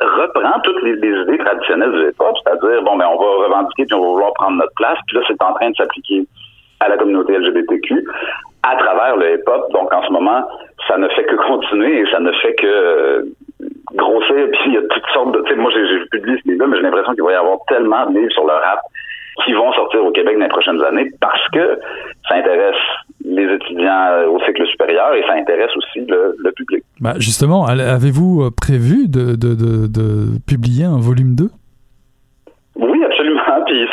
[0.00, 4.02] reprend toutes les, idées traditionnelles du hip-hop, c'est-à-dire, bon, ben, on va revendiquer puis on
[4.02, 6.26] va vouloir prendre notre place, puis là, c'est en train de s'appliquer
[6.80, 8.04] à la communauté LGBTQ
[8.62, 9.70] à travers le hip-hop.
[9.72, 10.46] Donc, en ce moment,
[10.88, 13.22] ça ne fait que continuer et ça ne fait que euh,
[13.94, 14.48] grossir.
[14.52, 15.40] Puis, il y a toutes sortes de...
[15.42, 18.06] Tu sais, moi, j'ai publié ce livre mais j'ai l'impression qu'il va y avoir tellement
[18.06, 18.80] de livres sur le rap
[19.42, 21.78] qui vont sortir au Québec dans les prochaines années parce que
[22.28, 22.76] ça intéresse
[23.24, 26.84] les étudiants euh, au cycle supérieur et ça intéresse aussi le, public.
[27.00, 31.48] Bah justement, avez-vous euh, prévu de, de, de, publier un volume 2?
[32.76, 33.40] Oui, absolument.
[33.66, 33.88] Puis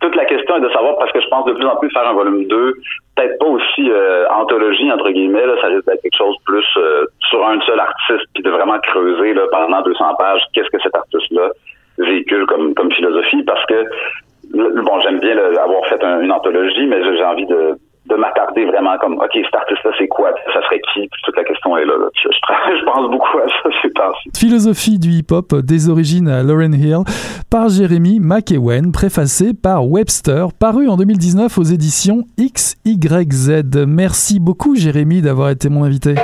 [0.00, 2.08] toute la question est de savoir, parce que je pense de plus en plus faire
[2.08, 2.74] un volume 2,
[3.16, 6.64] peut-être pas aussi euh, anthologie, entre guillemets, là, ça risque d'être quelque chose plus
[7.28, 10.94] sur un seul artiste, puis de vraiment creuser là, pendant 200 pages qu'est-ce que cet
[10.94, 11.50] artiste-là
[11.98, 13.84] véhicule comme, comme philosophie, parce que
[14.52, 17.76] bon, j'aime bien avoir fait une anthologie, mais j'ai envie de,
[18.10, 20.32] de m'attarder vraiment comme, OK, cet artiste-là, c'est quoi?
[20.52, 21.08] Ça serait qui?
[21.24, 21.94] toute la question est là.
[22.14, 24.30] Je, pense beaucoup à ça ces temps-ci.
[24.36, 27.04] Philosophie du hip-hop des origines à Lauren Hill
[27.50, 33.86] par Jérémy McEwen, préfacé par Webster, paru en 2019 aux éditions XYZ.
[33.86, 36.14] Merci beaucoup, Jérémy, d'avoir été mon invité.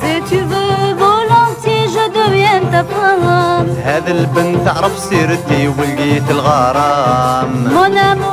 [0.00, 3.66] Si tu veux volontiers je deviens ta femme.
[7.76, 8.31] Mon amour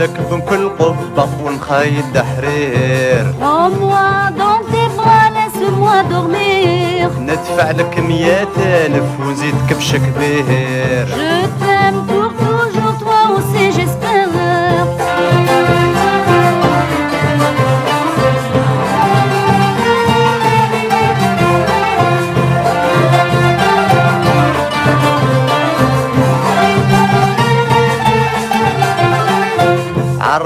[0.00, 5.82] لك بنكل قبة ونخيد حرير عموا دون تبغى نسلم
[7.20, 11.06] ندفع لك مية ألف ونزيدك بشكبير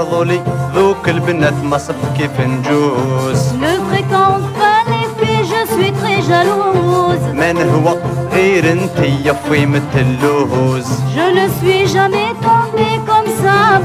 [0.04, 0.40] عرضوا لي
[0.74, 7.24] ذوك البنات ما صب كيف نجوز Ne fréquente pas les filles, je suis très jalouse
[7.34, 7.96] من هو
[8.32, 13.80] غير انتي يا فويمة اللوز Je ne suis jamais tombée comme ça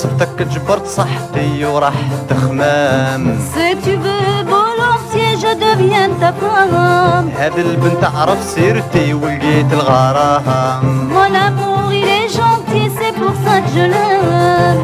[0.00, 1.94] صرتك جبرت صحتي وراح
[2.28, 3.38] تخمام.
[7.38, 11.08] هاد البنت عرف سيرتي ولقيت الغرام.
[11.12, 14.78] مولا موغي لي جونتي سي بوغ سا جلام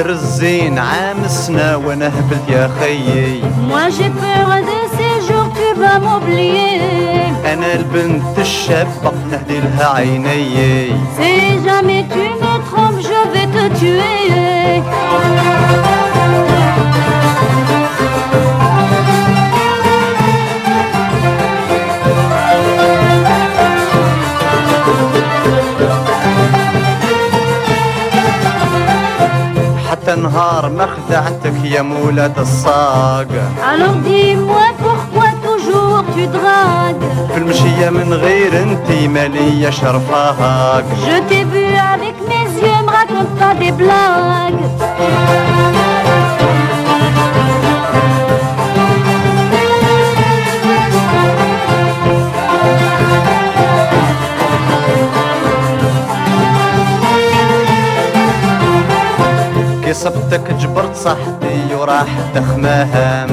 [0.00, 5.82] ذكر الزين عام السنة وأنا هبلت يا خيي موا جي بيغ دي سيجور تو
[7.52, 10.86] أنا البنت الشابة نهدي لها عيني
[11.16, 14.82] سي جامي تو جو في تو تويي
[30.10, 33.26] حتى نهار ما خدعتك يا مولات الصاق
[33.72, 37.32] Alors dis-moi pourquoi toujours tu dragues.
[37.32, 43.38] في المشية من غير انتي مالية شرفاك Je t'ai vu avec mes yeux, me raconte
[43.38, 45.89] pas des blagues.
[59.90, 63.26] اللي صبتك جبرت صاحبي وراح تخمها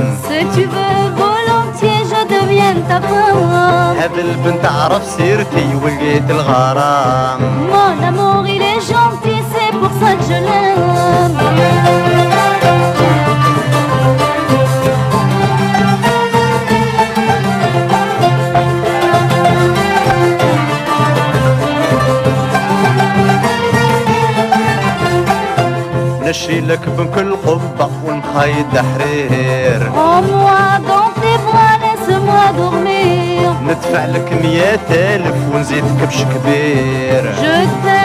[4.02, 7.42] هاد البنت عرف سيرتي ولقيت الغرام.
[7.42, 11.97] مون اموغ الي جونتي سي بوغ سا جلام
[26.48, 29.92] نشيلك بكل قبة ونخيد حرير
[33.64, 34.80] ندفع لك مية
[35.16, 37.97] ألف ونزيدك بش كبير جدا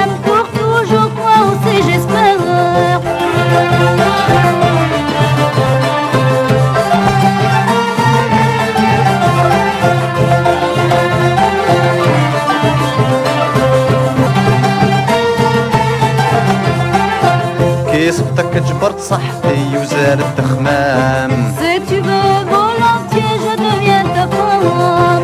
[18.33, 22.03] حياتك جبرت صحتي وزارت خمام زيتي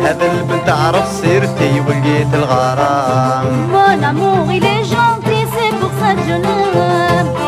[0.05, 3.67] هذا البنت عرف سيرتي ولقيت الغرام.
[3.71, 7.38] مون اموري لي جونتي سي بوغ سا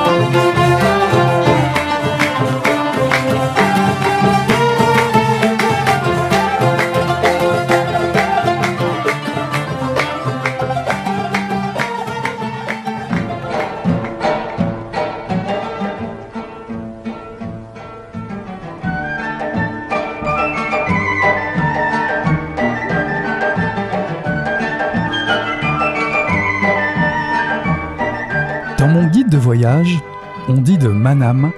[31.02, 31.52] Manam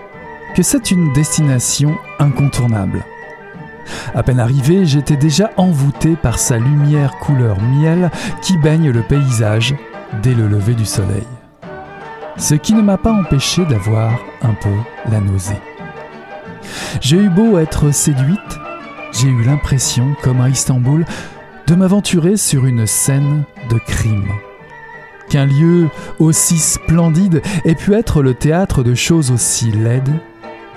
[0.56, 3.04] que c'est une destination incontournable.
[4.16, 8.10] À peine arrivé, j'étais déjà envoûté par sa lumière couleur miel
[8.42, 9.76] qui baigne le paysage
[10.22, 11.28] dès le lever du soleil.
[12.38, 14.74] Ce qui ne m'a pas empêché d'avoir un peu
[15.12, 15.62] la nausée.
[17.02, 18.60] J'ai eu beau être séduite,
[19.12, 21.06] j'ai eu l'impression, comme à Istanbul,
[21.68, 24.32] de m'aventurer sur une scène de crime
[25.34, 30.14] qu'un lieu aussi splendide ait pu être le théâtre de choses aussi laides,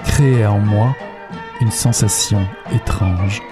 [0.03, 0.97] créait en moi
[1.61, 2.41] une sensation
[2.75, 3.43] étrange,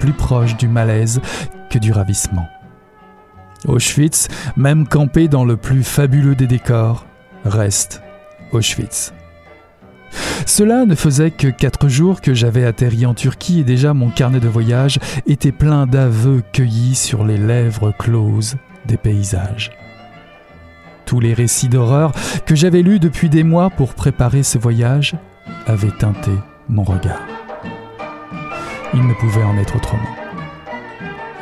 [0.00, 1.20] plus proche du malaise
[1.68, 2.48] que du ravissement.
[3.68, 7.04] Auschwitz, même campé dans le plus fabuleux des décors,
[7.44, 8.02] reste
[8.52, 9.12] Auschwitz.
[10.46, 14.40] Cela ne faisait que quatre jours que j'avais atterri en Turquie et déjà mon carnet
[14.40, 18.56] de voyage était plein d'aveux cueillis sur les lèvres closes
[18.86, 19.72] des paysages.
[21.12, 22.12] Tous les récits d'horreur
[22.46, 25.14] que j'avais lus depuis des mois pour préparer ce voyage
[25.66, 26.30] avaient teinté
[26.70, 27.20] mon regard.
[28.94, 30.08] Il ne pouvait en être autrement.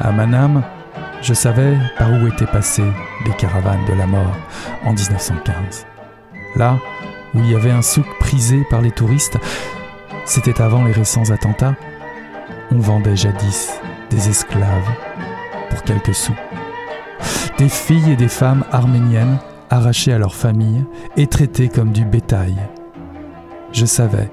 [0.01, 0.65] À Manam,
[1.23, 2.91] je savais par où étaient passées
[3.25, 4.37] les caravanes de la mort
[4.85, 5.87] en 1915.
[6.57, 6.77] Là
[7.33, 9.39] où il y avait un souk prisé par les touristes,
[10.25, 11.77] c'était avant les récents attentats.
[12.73, 13.71] On vendait jadis
[14.11, 14.91] des esclaves
[15.69, 16.35] pour quelques sous.
[17.57, 19.39] Des filles et des femmes arméniennes
[19.71, 20.85] arrachées à leur famille
[21.17, 22.57] et traitées comme du bétail.
[23.73, 24.31] Je savais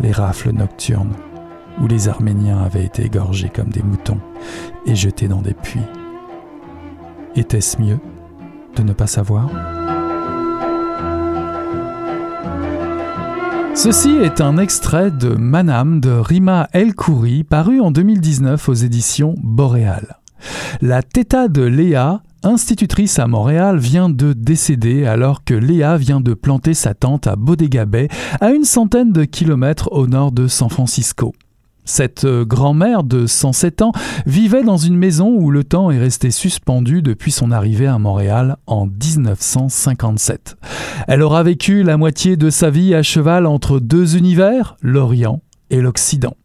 [0.00, 1.14] les rafles nocturnes
[1.80, 4.20] où les Arméniens avaient été égorgés comme des moutons
[4.86, 5.80] et jetés dans des puits.
[7.36, 8.00] Était-ce mieux
[8.76, 9.50] de ne pas savoir?
[13.74, 19.34] Ceci est un extrait de Manam de Rima El Khoury paru en 2019 aux éditions
[19.42, 20.18] Boréal.
[20.82, 26.34] La Theta de Léa, institutrice à Montréal, vient de décéder alors que Léa vient de
[26.34, 28.08] planter sa tente à Bodega Bay,
[28.40, 31.32] à une centaine de kilomètres au nord de San Francisco.
[31.84, 33.92] Cette euh, grand-mère de 107 ans
[34.26, 38.56] vivait dans une maison où le temps est resté suspendu depuis son arrivée à Montréal
[38.66, 40.56] en 1957.
[41.08, 45.80] Elle aura vécu la moitié de sa vie à cheval entre deux univers, l'Orient et
[45.80, 46.36] l'Occident.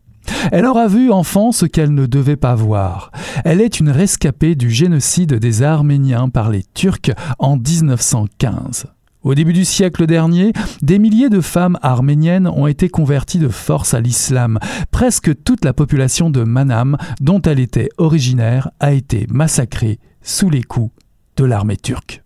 [0.51, 3.11] Elle aura vu enfant ce qu'elle ne devait pas voir.
[3.43, 8.87] Elle est une rescapée du génocide des Arméniens par les Turcs en 1915.
[9.23, 10.53] Au début du siècle dernier,
[10.83, 14.59] des milliers de femmes arméniennes ont été converties de force à l'islam.
[14.91, 20.61] Presque toute la population de Manam, dont elle était originaire, a été massacrée sous les
[20.61, 20.91] coups
[21.37, 22.24] de l'armée turque.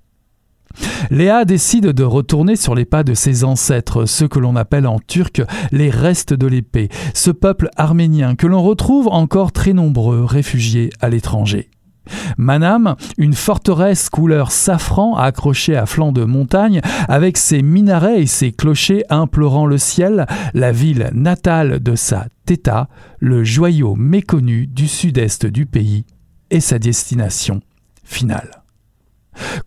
[1.10, 5.00] Léa décide de retourner sur les pas de ses ancêtres, ceux que l'on appelle en
[5.00, 5.42] turc
[5.72, 11.10] les restes de l'épée, ce peuple arménien que l'on retrouve encore très nombreux réfugiés à
[11.10, 11.70] l'étranger.
[12.38, 18.52] Manam, une forteresse couleur safran accrochée à flanc de montagne, avec ses minarets et ses
[18.52, 22.88] clochers implorant le ciel, la ville natale de sa Teta,
[23.20, 26.06] le joyau méconnu du sud-est du pays,
[26.50, 27.62] et sa destination
[28.04, 28.59] finale.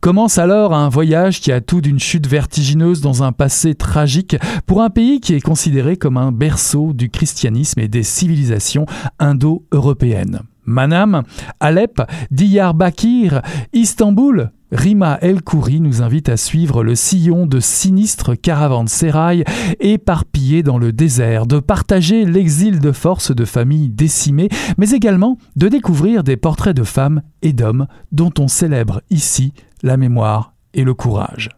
[0.00, 4.82] Commence alors un voyage qui a tout d'une chute vertigineuse dans un passé tragique pour
[4.82, 8.86] un pays qui est considéré comme un berceau du christianisme et des civilisations
[9.18, 10.40] indo-européennes.
[10.64, 11.22] Manam,
[11.60, 13.42] Alep, Diyarbakir,
[13.72, 19.44] Istanbul, Rima El Khoury nous invite à suivre le sillon de sinistres caravansérails
[19.80, 24.48] éparpillés dans le désert, de partager l'exil de force de familles décimées,
[24.78, 29.52] mais également de découvrir des portraits de femmes et d'hommes dont on célèbre ici
[29.82, 31.50] la mémoire et le courage.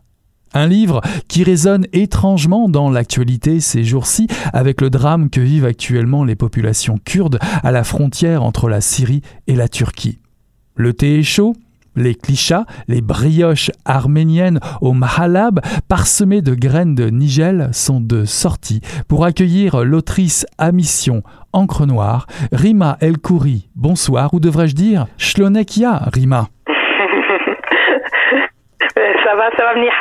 [0.55, 6.23] Un livre qui résonne étrangement dans l'actualité ces jours-ci avec le drame que vivent actuellement
[6.23, 10.21] les populations kurdes à la frontière entre la Syrie et la Turquie.
[10.77, 11.55] Le thé est chaud,
[11.97, 18.81] les clichas, les brioches arméniennes au mahalab, parsemées de graines de nigel, sont de sortie
[19.09, 23.69] pour accueillir l'autrice à mission Encre Noire, Rima El Khouri.
[23.77, 26.49] Bonsoir, ou devrais-je dire Shlonekia, Rima.
[29.57, 29.93] Ça va, venir.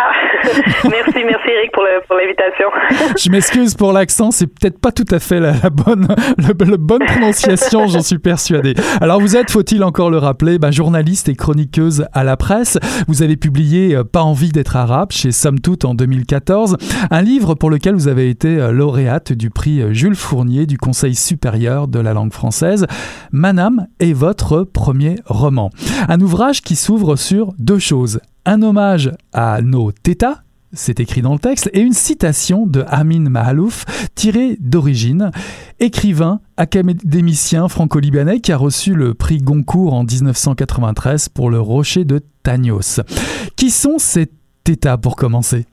[0.90, 2.68] merci, merci Eric pour l'invitation.
[3.18, 7.88] Je m'excuse pour l'accent, c'est peut-être pas tout à fait la, bonne, la, bonne prononciation,
[7.88, 8.74] j'en suis persuadé.
[9.02, 12.78] Alors vous êtes, faut-il encore le rappeler, bah, journaliste et chroniqueuse à la presse.
[13.08, 16.78] Vous avez publié euh, Pas envie d'être arabe chez Somme Toute en 2014,
[17.12, 20.78] un livre pour lequel vous avez été euh, lauréate du prix euh, Jules Fournier du
[20.78, 22.88] Conseil supérieur de la langue française.
[23.32, 25.70] Manam est votre premier roman.
[26.08, 30.42] Un ouvrage qui s'ouvre sur deux choses un hommage à nos tétas,
[30.74, 33.86] c'est écrit dans le texte, et une citation de Amin Mahalouf,
[34.16, 35.32] tirée d'origine,
[35.80, 42.22] écrivain, académicien franco-libanais qui a reçu le prix Goncourt en 1993 pour le rocher de
[42.42, 43.02] Tagnos.
[43.56, 44.30] Qui sont ces
[44.64, 45.66] tétas pour commencer?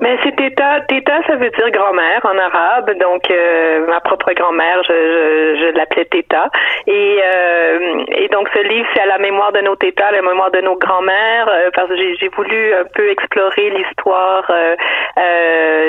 [0.00, 0.80] Mais c'est Teta.
[0.88, 2.90] Teta, ça veut dire grand-mère en arabe.
[3.00, 6.48] Donc, euh, ma propre grand-mère, je, je, je l'appelais Teta.
[6.86, 10.52] Et, euh, et donc, ce livre, c'est à la mémoire de nos Tétas, la mémoire
[10.52, 14.50] de nos grand-mères, euh, parce que j'ai voulu un peu explorer l'histoire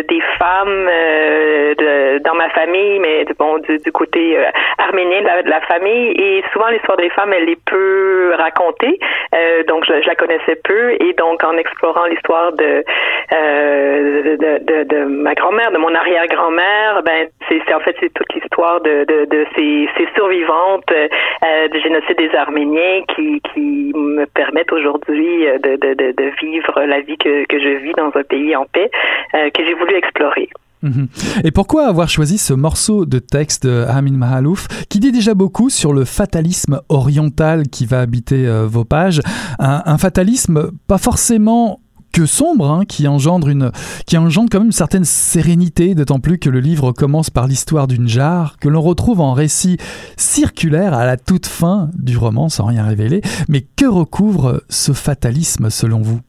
[0.07, 0.85] des femmes
[1.77, 4.37] de, dans ma famille, mais bon, du, du côté
[4.77, 6.11] arménien de la, de la, famille.
[6.11, 8.99] Et souvent, l'histoire des femmes, elle est peu racontée.
[9.67, 10.93] donc, je, je, la connaissais peu.
[10.93, 12.83] Et donc, en explorant l'histoire de
[13.99, 19.05] de, ma grand-mère, de mon arrière-grand-mère, ben c'est en fait c'est toute l'histoire de,
[19.55, 23.41] ces, survivantes euh, du génocide des Arméniens qui,
[23.95, 28.65] me permettent aujourd'hui euh, de, vivre la vie que, je vis dans un pays en
[28.65, 28.89] paix
[29.33, 30.49] euh, que j'ai voulu explorer.
[30.81, 31.07] Mhm.
[31.43, 35.69] Et pourquoi avoir choisi ce morceau de texte de Amin Mahalouf qui dit déjà beaucoup
[35.69, 39.19] sur le fatalisme oriental qui va habiter vos pages?
[39.59, 41.79] Un fatalisme pas forcément
[42.11, 43.71] que sombre, hein, qui engendre une,
[44.05, 47.87] qui engendre quand même une certaine sérénité, d'autant plus que le livre commence par l'histoire
[47.87, 49.77] d'une jarre que l'on retrouve en récit
[50.17, 53.21] circulaire à la toute fin du roman, sans rien révéler.
[53.47, 56.19] Mais que recouvre ce fatalisme selon vous?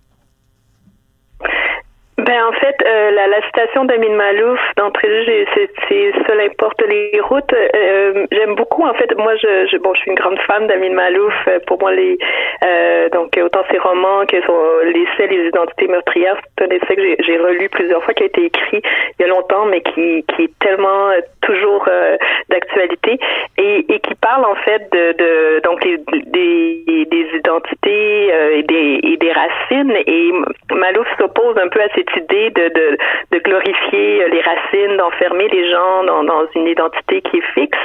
[2.50, 5.46] En fait, euh, la, citation d'Amin Malouf d'entrée de
[5.88, 7.52] c'est seul importe les routes.
[7.52, 9.16] Euh, J'aime beaucoup en fait.
[9.16, 11.34] Moi, je, bon, je suis une grande fan d'Amin Malouf.
[11.66, 12.18] Pour moi, les
[12.62, 17.22] euh, donc autant ses romans que son, l'essai les identités meurtrières, c'est un essai que
[17.22, 18.82] j'ai relu plusieurs fois, qui a été écrit
[19.18, 22.16] il y a longtemps, mais qui est tellement euh, toujours euh,
[22.48, 23.18] d'actualité
[23.58, 28.28] et, qui parle en fait de, donc des identités
[28.58, 29.94] et des et des racines.
[30.06, 30.32] Et
[30.74, 32.96] Malouf s'oppose un peu à cette idée de, de,
[33.32, 37.78] de simplifier les racines, d'enfermer les gens dans, une identité qui est fixe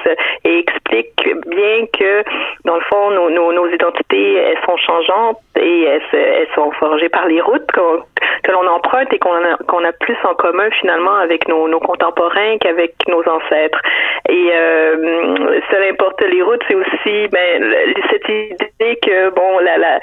[0.43, 2.23] et explique bien que,
[2.65, 7.69] dans le fond, nos, identités, elles sont changeantes et elles, sont forgées par les routes
[7.71, 12.57] que l'on emprunte et qu'on a, qu'on a plus en commun finalement avec nos, contemporains
[12.59, 13.81] qu'avec nos ancêtres.
[14.29, 17.75] Et euh, seul importe les routes, c'est aussi ben,
[18.09, 19.99] cette idée que bon, la, la,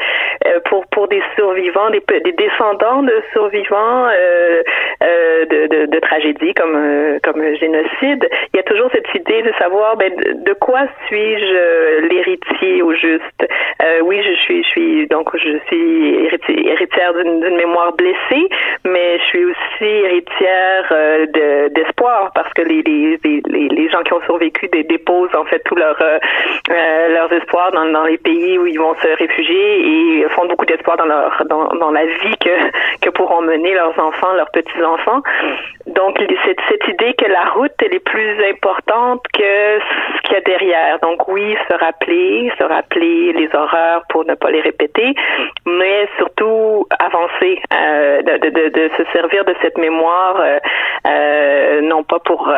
[0.46, 4.41] euh, pour pour des survivants, des, des descendants de survivants euh, euh,
[5.50, 9.52] de, de, de tragédies comme euh, comme génocide, il y a toujours cette idée de
[9.58, 13.46] savoir ben, de, quoi suis-je euh, l'héritier au juste?
[14.04, 18.48] oui, je suis je suis donc je suis héritière d'une mémoire blessée,
[18.84, 24.12] mais je suis aussi héritière de d'espoir parce que les, les les, les gens qui
[24.12, 25.96] ont survécu déposent en fait tout leur
[26.68, 30.96] leurs espoirs dans, dans les pays où ils vont se réfugier et font beaucoup d'espoir
[30.96, 32.54] dans leur dans, dans la vie que
[33.00, 35.22] que pourront mener leurs enfants, leurs petits enfants.
[35.86, 40.36] Donc cette cette idée que la route elle est plus importante que ce qu'il y
[40.36, 40.98] a derrière.
[41.00, 45.14] Donc oui, se rappeler, se rappeler les horreurs pour ne pas les répéter,
[45.66, 50.58] mais surtout avancer, euh, de, de, de, se servir de cette mémoire, euh,
[51.06, 52.52] euh, non pas pour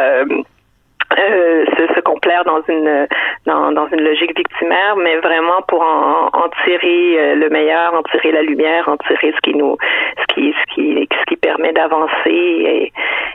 [1.31, 3.07] euh, se, se, complaire dans une
[3.47, 8.03] dans, dans, une logique victimaire, mais vraiment pour en, en, tirer euh, le meilleur, en
[8.03, 9.77] tirer la lumière, en tirer ce qui nous
[10.19, 12.93] ce qui ce qui ce qui permet d'avancer et,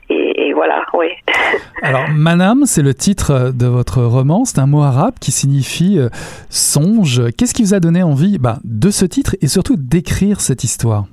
[0.09, 1.09] et, et, voilà, oui.
[1.83, 6.09] Alors Manam, c'est le titre de votre roman, c'est un mot arabe qui signifie euh,
[6.49, 7.21] songe.
[7.37, 11.05] Qu'est-ce qui vous a donné envie bah, de ce titre et surtout d'écrire cette histoire?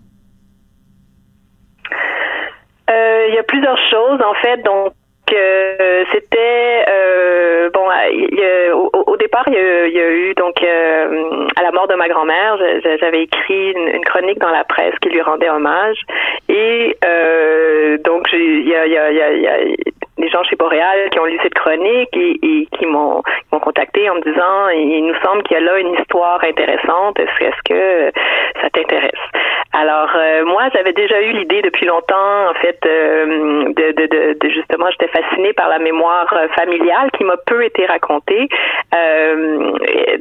[3.28, 4.92] Il y a plusieurs choses en fait, donc
[5.26, 7.86] que c'était euh, bon
[9.06, 12.58] au, départ il y, a, eu donc euh, à la mort de ma grand-mère
[13.00, 15.98] j'avais écrit une, chronique dans la presse qui lui rendait hommage.
[16.48, 19.58] Et euh, donc il y a, y, a, y a
[20.18, 24.16] des gens chez Boréal qui ont lu cette chronique et, et qui m'ont contacté en
[24.16, 27.18] me disant il nous semble qu'il y a là une histoire intéressante.
[27.18, 28.12] Est-ce est que
[28.60, 29.12] ça t'intéresse?
[29.72, 34.38] Alors euh, moi j'avais déjà eu l'idée depuis longtemps en fait euh, de, de, de,
[34.38, 38.48] de, justement j'étais fascinée par la mémoire euh, familiale qui m'a peu été racontée.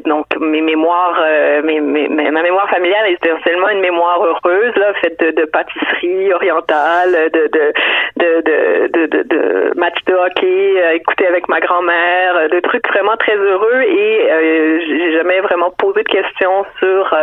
[0.06, 1.22] Donc mes mémoires
[1.64, 7.32] mes, mes, ma mémoire familiale est essentiellement une mémoire heureuse là faite de, pâtisserie orientale
[7.32, 7.72] de de,
[8.18, 13.36] de, de match de hockey, euh, écouter avec ma grand-mère, euh, de trucs vraiment très
[13.36, 17.14] heureux et euh, j'ai jamais vraiment posé de questions sur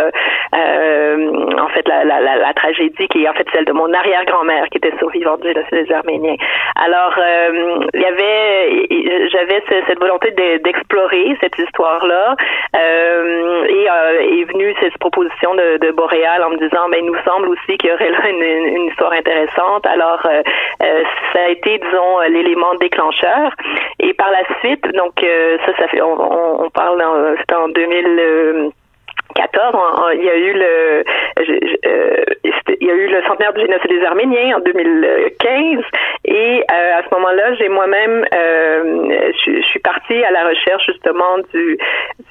[0.52, 5.40] en fait la, tragédie qui est en fait celle de mon arrière-grand-mère qui était survivante
[5.40, 6.36] du génocide des Arméniens.
[6.76, 7.14] Alors
[7.94, 10.30] il y avait j'avais cette volonté
[10.62, 12.36] d'explorer cette histoire-là
[12.74, 13.84] et
[14.40, 17.90] est venue cette proposition de, de Boréal en me disant ben nous semble aussi qu'il
[17.90, 18.42] y aurait là une,
[18.76, 19.86] une, histoire intéressante.
[19.86, 22.20] Alors ça a été disons
[22.52, 23.52] l'élément déclencheur.
[23.98, 27.02] Et par la suite, donc euh, ça, ça fait, on, on parle,
[27.40, 28.72] c'était en 2000.
[29.32, 29.74] 14,
[30.14, 31.04] il y a eu le
[31.86, 32.24] euh,
[32.80, 35.84] il y a eu le centenaire du génocide des Arméniens en 2015
[36.24, 41.38] et euh, à ce moment-là, j'ai moi-même euh, je, suis partie à la recherche justement
[41.52, 41.78] du,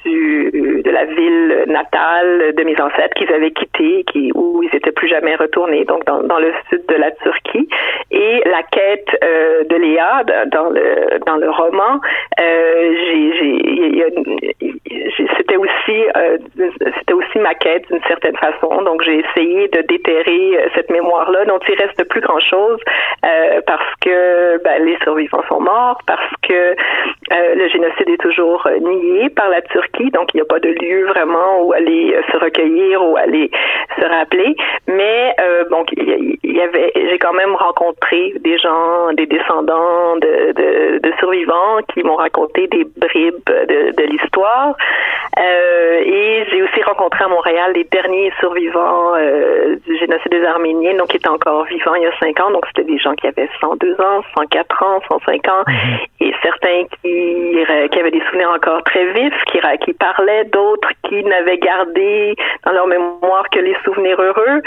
[0.04, 5.08] de la ville natale de mes ancêtres qu'ils avaient quitté, qui où ils étaient plus
[5.08, 7.68] jamais retournés, donc dans, le sud de la Turquie.
[8.10, 9.08] Et la quête
[9.68, 12.00] de Léa dans le dans le roman,
[15.36, 16.04] c'était aussi
[16.98, 18.82] c'était aussi ma quête d'une certaine façon.
[18.82, 22.78] Donc, j'ai essayé de déterrer euh, cette mémoire-là dont il reste plus grand-chose
[23.24, 28.66] euh, parce que ben, les survivants sont morts, parce que euh, le génocide est toujours
[28.66, 32.16] euh, nié par la Turquie, donc il n'y a pas de lieu vraiment où aller
[32.30, 33.50] se recueillir ou aller
[33.98, 34.56] se rappeler.
[34.88, 35.36] Mais
[35.70, 41.78] bon, y, avait, j'ai quand même rencontré des gens, des descendants de, de, de survivants
[41.92, 44.76] qui m'ont raconté des bribes de, de l'histoire.
[45.38, 51.08] et j'ai aussi rencontré à Montréal les derniers survivants euh, du génocide des Arméniens, donc
[51.08, 52.50] qui étaient encore vivants il y a cinq ans.
[52.50, 55.98] Donc c'était des gens qui avaient 102 ans, 104 ans, 105 ans, mhm.
[56.20, 57.56] et certains qui,
[57.90, 62.72] qui avaient des souvenirs encore très vifs, qui, qui parlaient, d'autres qui n'avaient gardé dans
[62.72, 64.62] leur mémoire que les souvenirs heureux.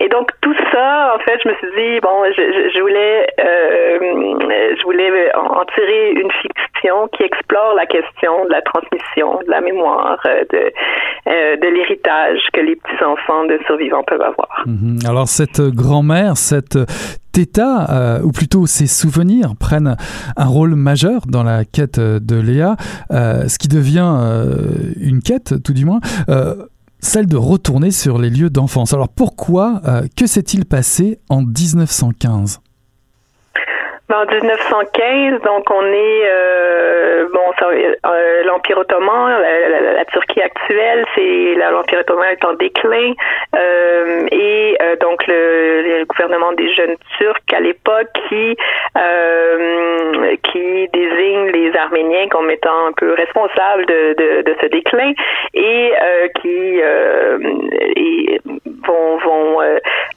[0.00, 4.76] Et donc tout ça, en fait, je me suis dit bon, je, je, voulais, euh,
[4.78, 6.69] je voulais en tirer une fiction
[7.12, 10.72] qui explore la question de la transmission, de la mémoire, euh, de,
[11.28, 14.64] euh, de l'héritage que les petits-enfants de survivants peuvent avoir.
[14.66, 14.98] Mhm.
[15.06, 16.78] Alors cette grand-mère, cette
[17.32, 19.96] Theta, euh, ou plutôt ses souvenirs, prennent
[20.36, 22.76] un rôle majeur dans la quête de Léa,
[23.10, 24.16] ce qui devient
[25.00, 26.00] une quête, tout du moins,
[26.98, 28.92] celle de retourner sur les lieux d'enfance.
[28.94, 29.80] Alors pourquoi,
[30.16, 32.60] que s'est-il passé en 1915
[34.12, 39.40] En 1915, donc on est euh, bon, euh, l'Empire ottoman,
[39.94, 43.12] la, Turquie actuelle, c'est l'Empire ottoman est en déclin
[43.54, 48.56] euh, et donc le, gouvernement des jeunes Turcs à l'époque qui
[50.42, 55.12] qui désigne les Arméniens comme étant un peu responsables de, de, ce déclin
[55.54, 55.92] et
[56.40, 56.80] qui
[58.86, 59.60] vont vont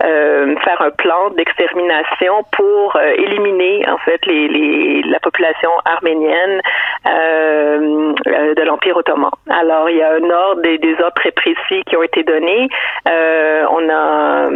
[0.01, 6.61] faire un plan d'extermination pour éliminer en fait les, les la population arménienne
[7.07, 9.31] euh, euh, de l'Empire ottoman.
[9.49, 12.67] Alors il y a un ordre des, ordres très précis qui ont été donnés.
[13.09, 14.49] Euh, on a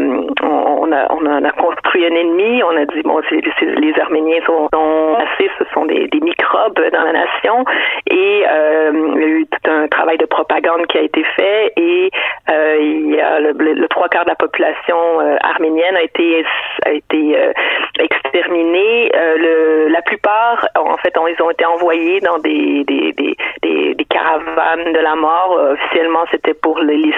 [0.44, 2.64] on a on a, construit un ennemi.
[2.64, 7.64] On a dit bon les Arméniens sont, assez, ce sont des, microbes dans la nation
[8.10, 12.10] et il y a eu tout un travail de propagande qui a été fait et
[12.48, 14.98] le, le, trois quarts de la population
[15.44, 16.46] arménienne a été
[16.86, 17.38] a été
[18.00, 19.12] exterminée.
[19.38, 24.06] Le, la plupart en fait ils ont été envoyés dans des des, des, des, des
[24.06, 25.58] caravanes de la mort.
[25.72, 27.14] officiellement, c'était pour les,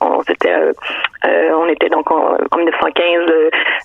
[0.00, 0.72] on, était, euh,
[1.52, 3.30] on était donc en, en 1915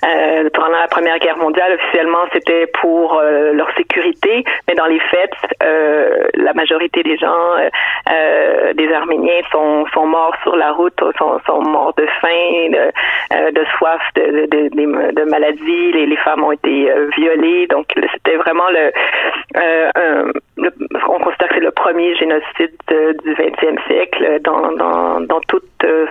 [0.06, 1.74] euh, pendant la Première Guerre mondiale.
[1.74, 7.56] Officiellement, c'était pour euh, leur sécurité, mais dans les faits, euh, la majorité des gens,
[8.76, 13.66] des Arméniens, sont, sont morts sur la route, sont, sont morts de faim, de, de
[13.78, 15.92] soif, de, de, de, de maladies.
[15.94, 17.23] Les, les, femmes ont été violées.
[17.70, 18.92] Donc, c'était vraiment le,
[20.58, 20.70] le,
[21.10, 22.74] on constate que c'est le premier génocide
[23.24, 25.64] du 20e siècle dans, dans, dans toute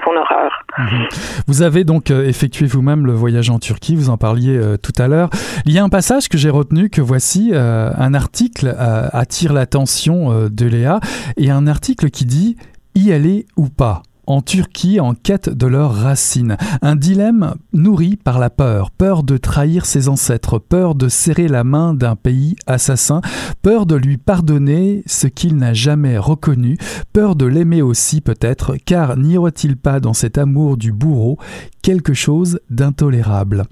[0.04, 0.64] son horreur.
[0.78, 1.08] Mhm.
[1.46, 5.08] Vous avez donc effectué vous-même le voyage en Turquie, vous en parliez euh, tout à
[5.08, 5.30] l'heure.
[5.66, 9.52] Il y a un passage que j'ai retenu, que voici, euh, un article euh, attire
[9.52, 11.00] l'attention de Léa,
[11.36, 12.56] et un article qui dit
[12.94, 16.56] «Y aller ou pas?» En Turquie en quête de leurs racines.
[16.80, 18.90] Un dilemme nourri par la peur.
[18.90, 23.20] Peur de trahir ses ancêtres, peur de serrer la main d'un pays assassin,
[23.62, 26.76] peur de lui pardonner ce qu'il n'a jamais reconnu,
[27.12, 31.38] peur de l'aimer aussi peut-être, car n'y aurait-il pas dans cet amour du bourreau
[31.82, 33.64] quelque chose d'intolérable.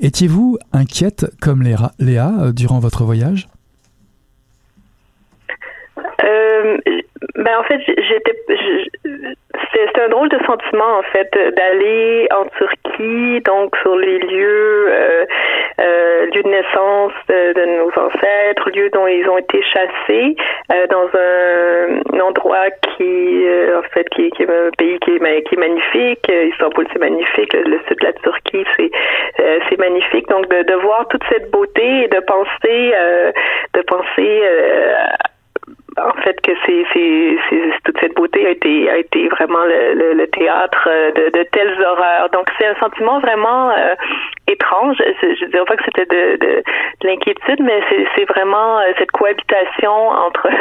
[0.00, 3.48] Étiez-vous inquiète comme Léa euh, durant votre voyage?
[6.24, 6.76] Euh,
[7.36, 8.34] ben en fait, j'étais,
[9.72, 15.24] c'est un drôle de sentiment en fait d'aller en Turquie, donc sur les lieux, euh,
[15.80, 20.36] euh, lieux de naissance de, nos ancêtres, lieux dont ils ont été chassés,
[20.72, 25.42] euh, dans un, endroit qui, euh, en fait, qui, qui, est un pays qui est,
[25.44, 26.28] qui est magnifique.
[26.28, 27.52] Istanbul, c'est magnifique.
[27.52, 28.90] Le, sud de la Turquie, c'est
[29.40, 30.28] euh, c'est magnifique.
[30.28, 32.92] Donc de, de voir toute cette beauté et de penser,
[33.74, 34.42] de penser
[36.04, 36.84] en fait que c'est,
[37.84, 42.28] toute cette beauté a été vraiment le, théâtre de, de, telles horreurs.
[42.30, 43.94] Donc c'est un sentiment vraiment euh,
[44.46, 44.96] étrange.
[44.98, 46.62] Je, je dirais pas que c'était de, de,
[47.02, 47.80] l'inquiétude, mais
[48.16, 50.48] c'est, vraiment euh, cette cohabitation entre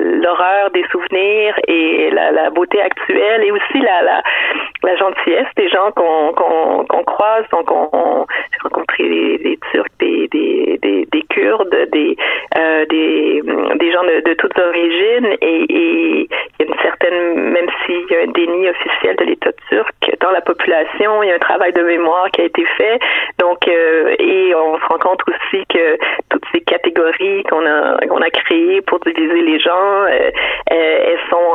[0.00, 7.44] l'horreur des souvenirs et la, beauté actuelle et aussi la, gentillesse des gens qu'on croise.
[7.52, 9.04] Donc on, j'ai rencontré
[9.38, 12.16] des, Turcs, des, des, des, des Kurdes, des
[12.56, 13.11] euh, des
[13.78, 16.28] des, gens de, toutes origines et, il
[16.60, 20.30] y a une certaine, même s'il y a un déni officiel de l'État turc dans
[20.30, 22.98] la population, il y a un travail de mémoire qui a été fait.
[23.38, 25.98] Donc, euh, et on se rend compte aussi que
[26.30, 30.30] toutes ces catégories qu'on a qu'on a créées pour diviser les gens, euh,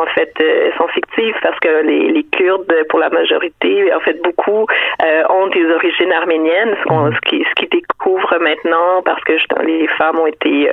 [0.09, 4.65] fait elles sont fictives parce que les, les Kurdes, pour la majorité, en fait beaucoup
[5.03, 9.33] euh, ont des origines arméniennes, ce, qu'on, ce qui ce qui découvre maintenant parce que
[9.65, 10.69] les femmes ont été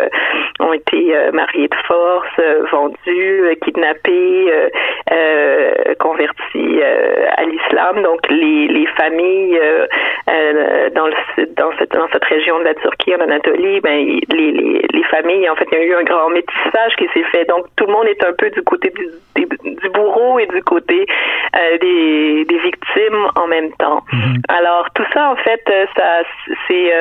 [0.61, 4.53] ont été euh, mariés de force, euh, vendus, euh, kidnappés,
[5.99, 6.81] convertis
[7.37, 8.03] à l'islam.
[8.03, 9.61] Donc les, les familles
[10.95, 11.15] dans le
[11.57, 15.49] dans cette dans cette région de la Turquie en Anatolie, ben les, les, les familles
[15.49, 17.45] en fait il y a eu un grand métissage qui s'est fait.
[17.47, 21.07] Donc tout le monde est un peu du côté du, du bourreau et du côté
[21.81, 24.03] des, des victimes en même temps.
[24.13, 24.41] Mm-hmm.
[24.49, 25.63] Alors tout ça en fait
[25.97, 26.23] ça
[26.69, 26.93] c'est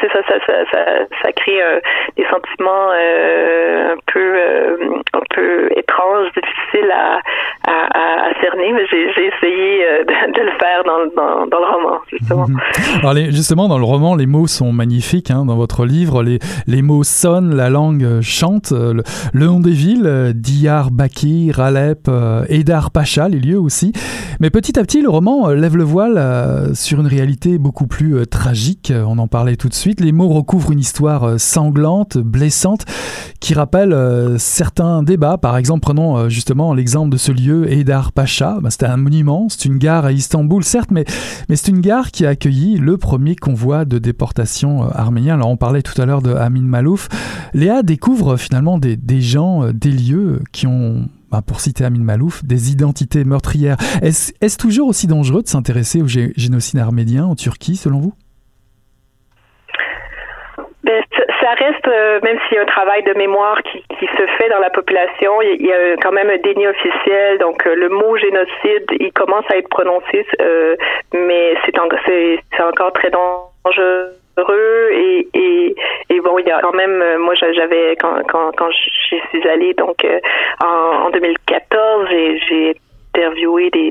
[0.00, 0.84] c'est ça, ça, ça ça
[1.22, 1.60] ça crée
[2.16, 4.76] des sentiments euh, un peu euh,
[5.14, 7.20] un peu étrange, difficile à,
[7.66, 11.66] à, à cerner, mais j'ai essayé euh, de, de, le faire dans, dans, dans, le
[11.66, 12.46] roman, justement.
[13.00, 15.30] Alors les, justement, dans le roman, les mots sont magnifiques.
[15.30, 18.72] Hein, dans votre livre, les, les mots sonnent, la langue chante.
[18.72, 22.10] Le, le nom des villes, Diyarbakir, Alep,
[22.48, 23.92] Edar Pacha, les lieux aussi.
[24.40, 28.92] Mais petit à petit, le roman lève le voile sur une réalité beaucoup plus tragique.
[29.06, 30.00] On en parlait tout de suite.
[30.00, 32.86] Les mots recouvrent une histoire sanglante, blessante
[33.40, 35.38] qui rappelle euh, certains débats.
[35.38, 38.58] Par exemple, prenons euh, justement l'exemple de ce lieu, Edar Pacha.
[38.60, 41.04] Bah, c'était un monument, c'est une gare à Istanbul, certes, mais,
[41.48, 45.34] c'est une gare qui a accueilli le premier convoi de déportation arménien.
[45.34, 47.08] Alors on parlait tout à l'heure de Amin Malouf.
[47.54, 52.72] Léa découvre finalement des gens, des lieux qui ont bah, pour citer Amin Malouf, des
[52.72, 53.76] identités meurtrières.
[54.02, 58.14] Est-ce toujours aussi dangereux de s'intéresser au génocide arménien en Turquie, selon vous?
[60.82, 61.02] Ben,
[61.40, 64.48] ça reste, euh, même s'il y a un travail de mémoire qui, qui, se fait
[64.48, 67.38] dans la population, il y a quand même un déni officiel.
[67.38, 70.76] Donc, euh, le mot génocide, il commence à être prononcé, euh,
[71.12, 73.49] mais c'est encore très dangereux
[76.60, 80.06] quand même moi j'avais quand quand quand je suis allée donc
[80.62, 82.08] en, en 2014
[82.48, 82.76] j'ai
[83.14, 83.90] interviewé des,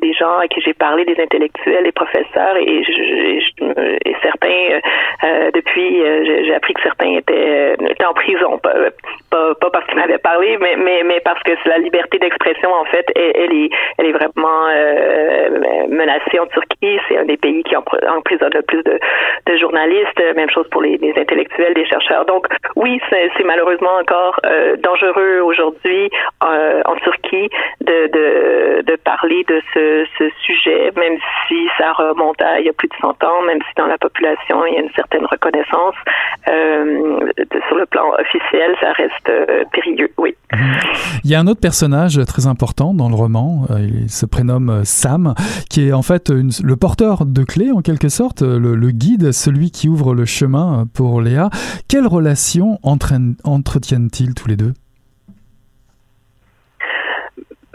[0.00, 4.80] des, gens à qui j'ai parlé, des intellectuels, des professeurs, et, et certains, euh,
[5.24, 9.96] euh depuis, euh, j'ai appris que certains étaient, euh, étaient en prison, pas parce qu'ils
[9.96, 14.12] m'avaient parlé, mais, mais, parce que la liberté d'expression, en fait, elle, est, elle est
[14.12, 14.66] vraiment
[15.88, 16.98] menacée en Turquie.
[17.08, 18.98] C'est un des pays qui emprisonne le plus de,
[19.56, 20.22] journalistes.
[20.36, 22.24] Même chose pour les, intellectuels, les chercheurs.
[22.26, 22.46] Donc,
[22.76, 24.38] oui, c'est malheureusement encore
[24.82, 26.10] dangereux aujourd'hui
[26.40, 27.48] en Turquie
[27.80, 28.06] de,
[28.82, 32.94] de parler de ce, sujet, même si ça remonte à il y a plus de
[33.00, 35.94] 100 ans, même si dans la population il y a une certaine reconnaissance.
[36.48, 37.20] Euh,
[37.68, 40.34] sur le plan officiel, ça reste euh, périlleux, oui.
[41.24, 44.84] Il y a un autre personnage très important dans le roman, euh, il se prénomme
[44.84, 45.34] Sam,
[45.68, 49.88] qui est en fait le porteur de clés en quelque sorte, le, guide, celui qui
[49.88, 51.50] ouvre le chemin pour Léa.
[51.88, 54.74] Quelle relation entretiennent-ils tous les deux?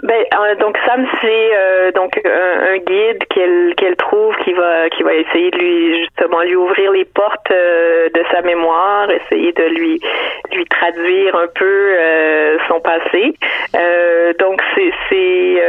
[0.04, 0.25] Ben, euh,
[0.60, 5.52] donc Sam c'est euh, donc un, guide qu'elle qu'elle trouve qui va qui va essayer
[5.52, 10.02] de lui justement lui ouvrir les portes euh, de sa mémoire, essayer de lui
[10.54, 11.92] lui traduire un peu
[12.68, 13.34] son passé.
[14.40, 15.62] donc c'est c'est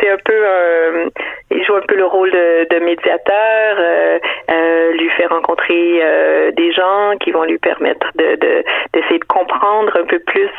[0.00, 1.10] c'est un peu
[1.50, 3.76] il joue un peu le rôle de, de médiateur,
[4.92, 8.36] lui fait rencontrer des gens qui vont lui permettre de
[8.92, 10.50] d'essayer de, comprendre un peu plus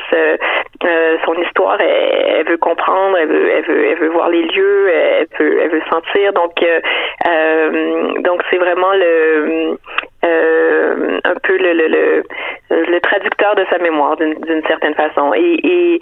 [1.26, 1.80] son histoire.
[1.82, 6.34] Elle, elle veut comprendre elle veut, voir les lieux, elle veut, sentir.
[6.34, 6.80] Donc, euh,
[7.28, 9.78] euh, donc c'est vraiment le
[10.24, 12.24] euh, un peu le,
[12.70, 15.34] le, traducteur de sa mémoire d'une certaine façon.
[15.34, 16.00] Et,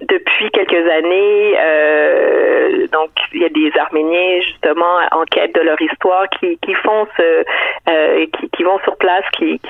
[0.00, 1.54] depuis quelques années,
[2.92, 7.44] donc il y a des Arméniens justement en quête de leur histoire qui, font ce,
[8.52, 9.60] qui, vont sur place, qui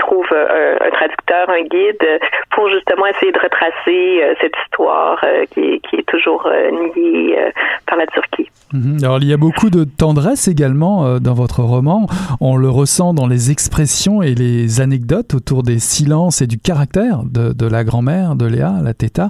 [0.00, 2.20] trouve un, un, traducteur, un guide,
[2.54, 7.36] pour justement essayer de retracer euh, cette histoire euh, qui, est toujours euh, niée
[7.86, 8.48] par la Turquie.
[8.72, 8.98] Mhm.
[9.02, 12.06] Alors il y a beaucoup de tendresse également dans votre roman.
[12.40, 17.20] On le ressent dans les expressions et les anecdotes autour des silences et du caractère
[17.24, 19.28] de, de la grand-mère de Léa, la Teta.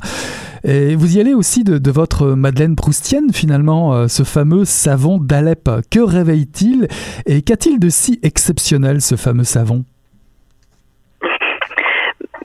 [0.64, 5.70] Et vous y allez aussi de, de votre Madeleine Proustienne finalement, ce fameux savon d'Alep.
[5.90, 6.88] Que réveille-t-il
[7.26, 9.84] et qu'a-t-il de si exceptionnel ce fameux savon?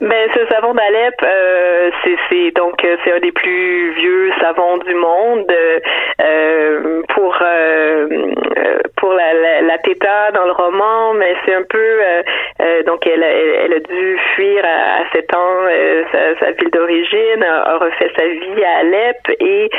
[0.00, 1.90] Ben, ce savon d'Alep, euh,
[2.28, 5.50] c'est donc euh, c'est un des plus vieux savons du monde.
[6.22, 8.06] Euh, pour euh,
[8.96, 12.00] pour la, la, la Teta dans le roman, mais c'est un peu
[12.86, 15.60] donc elle, elle, a dû fuir à, à 7 ans
[16.12, 19.70] sa, sa, ville d'origine, a, refait sa vie à Alep et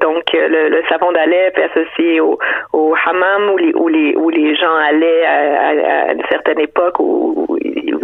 [0.00, 2.38] donc le, le savon d'Alep est associé au,
[2.72, 5.68] au hammam où les où les où les gens allaient à,
[6.08, 7.58] à une certaine époque où, où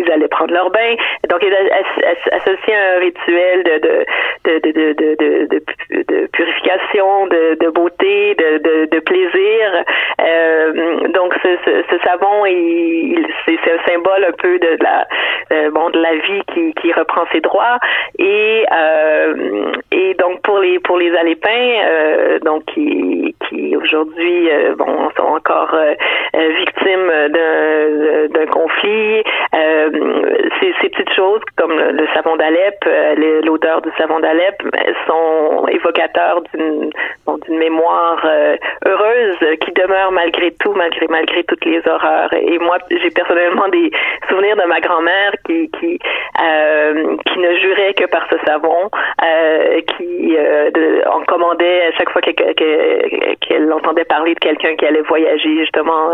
[0.04, 0.94] ils allaient prendre leur bain.
[1.28, 1.72] Donc, il est
[2.32, 4.04] associé à un rituel de,
[6.32, 9.84] purification, de, beauté, de, plaisir.
[10.20, 12.44] Euh, donc, ce, savon,
[13.46, 15.06] c'est un symbole un peu de la,
[15.52, 16.42] euh, bon, de la vie
[16.80, 17.78] qui, reprend ses droits.
[18.18, 23.34] Et, euh, et donc, pour les, pour les Alépins, donc, qui,
[23.76, 24.48] aujourd'hui,
[25.16, 25.76] sont encore
[26.32, 29.22] victimes d'un conflit,
[30.60, 34.62] ces, ces petites choses comme le, savon d'Alep, euh, l'odeur du savon d'Alep,
[35.06, 36.90] sont évocateurs d'une
[37.46, 42.32] d'une mémoire euh, heureuse qui demeure malgré tout, malgré malgré toutes les horreurs.
[42.32, 43.90] Et moi, j'ai personnellement des
[44.28, 45.98] souvenirs de ma grand-mère qui qui
[46.42, 48.90] euh, qui ne jurait que par ce savon,
[49.96, 55.58] qui de, on commandait à chaque fois qu'elle entendait parler de quelqu'un qui allait voyager
[55.58, 56.10] justement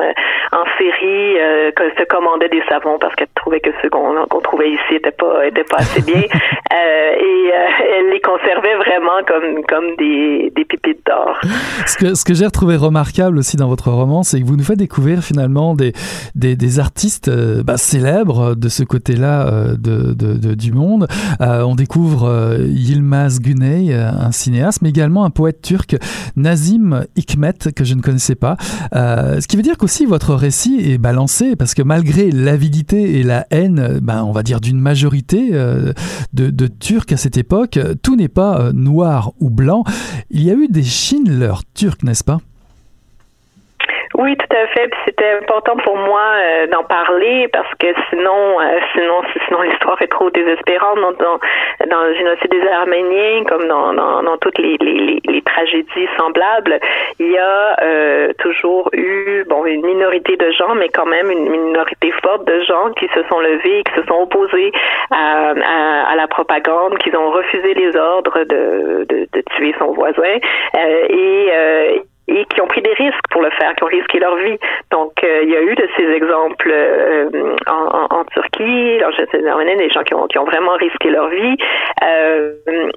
[0.52, 1.36] en série,
[1.76, 5.46] qu'elle se commandait des savons parce qu'elle trouvait que ceux qu'on trouvait ici n'étaient pas
[5.46, 6.20] étaient pas assez bien
[6.70, 7.50] et
[7.98, 11.38] elle les conservait vraiment comme comme des, des pépites d'or.
[11.86, 14.64] Ce que, ce que j'ai retrouvé remarquable aussi dans votre roman, c'est que vous nous
[14.64, 15.92] faites découvrir finalement des,
[16.34, 17.30] des, des artistes
[17.64, 21.06] bah, célèbres de ce côté-là de, de, du monde.
[21.40, 25.96] on découvre Yilmaz Güney, un cinéaste, mais également un poète turc,
[26.36, 28.56] Nazim Hikmet, que je ne connaissais pas.
[28.92, 33.46] ce qui veut dire qu'aussi votre récit est balancé, parce que malgré l'avidité et la
[33.50, 35.94] haine, ben, on va dire d'une majorité de,
[36.32, 39.84] de Turcs à cette époque, tout n'est pas noir ou blanc.
[40.30, 42.40] Il y a eu des Schindler turcs, n'est-ce pas?
[44.18, 44.90] Oui, tout à fait.
[45.04, 50.08] c'était important pour moi euh, d'en parler parce que sinon, euh, sinon, sinon l'histoire est
[50.08, 51.38] trop désespérante dans, dans,
[51.88, 56.80] dans, le génocide des Arméniens, comme dans, dans, dans toutes les, les, les, tragédies semblables.
[57.20, 61.48] Il y a euh, toujours eu, bon, une minorité de gens, mais quand même une
[61.48, 64.72] minorité forte de gens qui se sont levés, qui se sont opposés
[65.12, 69.92] à, à, à la propagande, qui ont refusé les ordres de, de, de tuer son
[69.92, 70.38] voisin
[71.08, 74.58] et et qui ont pris des risques pour le faire, qui ont risqué leur vie.
[74.90, 79.10] Donc, euh, il y a eu de ces exemples euh, en, en, en, Turquie, en
[79.76, 81.56] des gens qui ont, qui ont vraiment risqué leur vie.
[82.04, 82.52] Euh,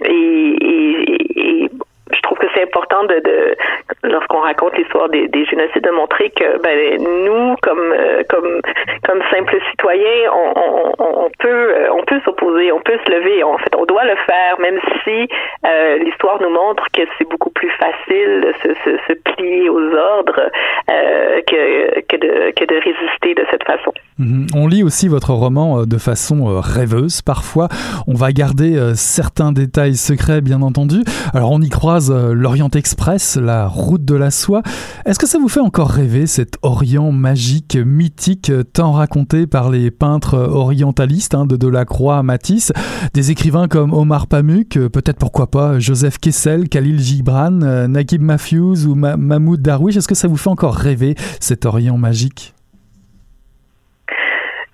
[0.05, 1.71] et, et, et
[2.14, 3.55] je trouve que c'est important de, de
[4.03, 8.62] lorsqu'on raconte l'histoire des, des, génocides de montrer que ben, nous comme euh, comme
[9.05, 13.43] comme simples citoyens on, on, on peut euh, on peut s'opposer on peut se lever
[13.43, 15.28] en fait on doit le faire même si
[15.66, 19.95] euh, l'histoire nous montre que c'est beaucoup plus facile de se, se, se plier aux
[19.95, 20.49] ordres
[20.89, 23.93] euh, que que de que de résister de cette façon.
[24.22, 24.47] Mhm.
[24.53, 27.69] On lit aussi votre roman de façon rêveuse parfois.
[28.07, 31.03] On va garder certains détails secrets bien entendu.
[31.34, 34.61] Alors on y croise euh, l'Orient Express, la route de la soie.
[35.05, 39.69] Est-ce que ça vous fait encore rêver cet Orient magique, mythique, euh, tant raconté par
[39.69, 42.72] les peintres orientalistes hein, de Delacroix à Matisse,
[43.13, 48.86] des écrivains comme Omar Pamuk, euh, peut-être pourquoi pas Joseph Kessel, Khalil Gibran, Naguib Mahfouz
[48.86, 49.97] ou Mahmoud Darwish.
[49.97, 52.53] Est-ce que ça vous fait encore rêver cet Orient magique?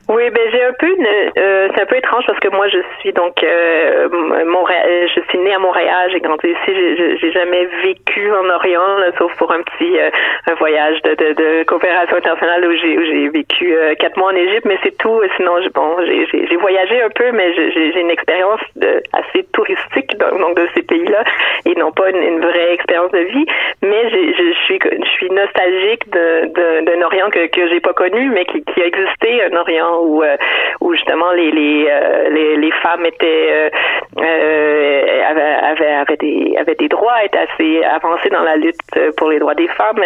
[0.09, 3.11] Oui, ben j'ai un peu euh, c'est un peu étrange parce que moi je suis
[3.11, 4.07] donc euh,
[4.45, 9.35] Montréal, je suis née à Montréal, j'ai grandi ici, j'ai jamais vécu en Orient, sauf
[9.35, 10.09] pour un petit euh,
[10.49, 14.35] un voyage de, de, de, coopération internationale où j'ai j'ai vécu euh, quatre mois en
[14.35, 15.21] Égypte, mais c'est tout.
[15.35, 20.55] Sinon, bon, j'ai voyagé un peu, mais j'ai une expérience de, assez touristique donc, donc
[20.55, 21.23] de ces pays-là
[21.65, 23.45] et non pas une, vraie expérience de vie.
[23.81, 28.63] Mais je suis je suis nostalgique d'un Orient que que j'ai pas connu, mais qui,
[28.63, 30.35] qui a existé, un Orient où, euh,
[30.81, 33.69] où justement les, euh, les, les, femmes étaient
[34.17, 38.77] euh, avaient, avaient, des, avaient des droits, étaient assez avancées dans la lutte
[39.17, 40.03] pour les droits des femmes,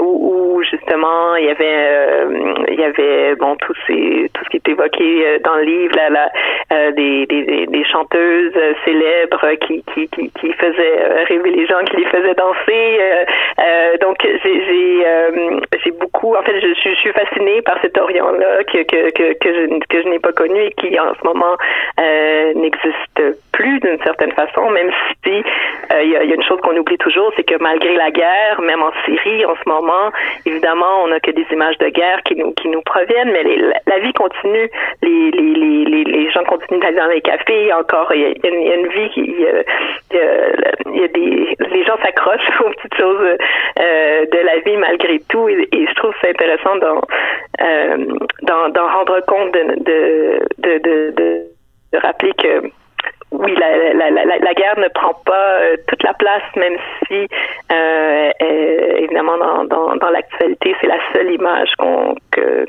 [0.00, 2.26] où, justement il y avait
[2.68, 6.10] il y avait bon tout, ces, tout ce qui est évoqué dans le livre, là,
[6.10, 11.96] là des, des, des, chanteuses célèbres qui, qui, qui, qui, faisaient rêver les gens, qui
[11.96, 12.98] les faisaient danser.
[14.00, 15.04] donc j'ai
[15.84, 19.78] j'ai beaucoup, en fait, je, suis fascinée par cet Orient-là que, que, que, que je,
[19.88, 21.56] que je n'ai pas connu et qui en ce moment
[22.00, 24.90] euh, n'existe plus d'une certaine façon, même
[25.24, 25.32] si
[25.92, 28.10] euh, il y, a, y, a une chose qu'on oublie toujours, c'est que malgré la
[28.10, 30.10] guerre, même en Syrie en ce moment,
[30.46, 33.58] évidemment, on n'a que des images de guerre qui nous qui nous proviennent, mais les,
[33.86, 34.70] la, vie continue,
[35.02, 38.88] les, les, les, les, gens continuent d'aller dans les cafés, encore il y, a une
[38.88, 43.36] vie il y a, des les gens s'accrochent aux petites choses
[43.80, 47.00] euh, de la vie malgré tout et, je trouve ça intéressant dans
[47.60, 48.06] euh,
[48.42, 52.62] d'en rendre compte, de, de, de, de, rappeler que
[53.32, 56.76] oui, la, la, la, guerre ne prend pas euh, toute la place, même
[57.06, 57.26] si,
[57.72, 58.30] euh,
[58.98, 62.14] évidemment, dans, dans, l'actualité, c'est la seule image qu'on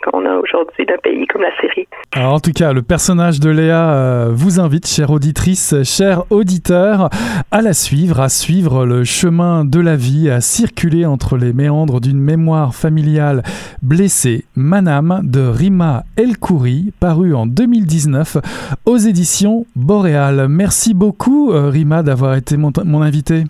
[0.04, 1.88] qu'on a aujourd'hui d'un pays comme la Syrie.
[2.18, 7.10] En tout cas, le personnage de Léa euh, vous invite, chère auditrice, chers auditeurs,
[7.52, 12.02] à la suivre, à suivre le chemin de la vie, à circuler entre les méandres
[12.02, 13.44] d'une mémoire familiale
[13.82, 18.38] blessée, Manam, de Rima El Khoury, paru en 2019
[18.86, 20.48] aux éditions Boréal.
[20.54, 23.46] Merci beaucoup, euh, Rima, d'avoir été mon, invité.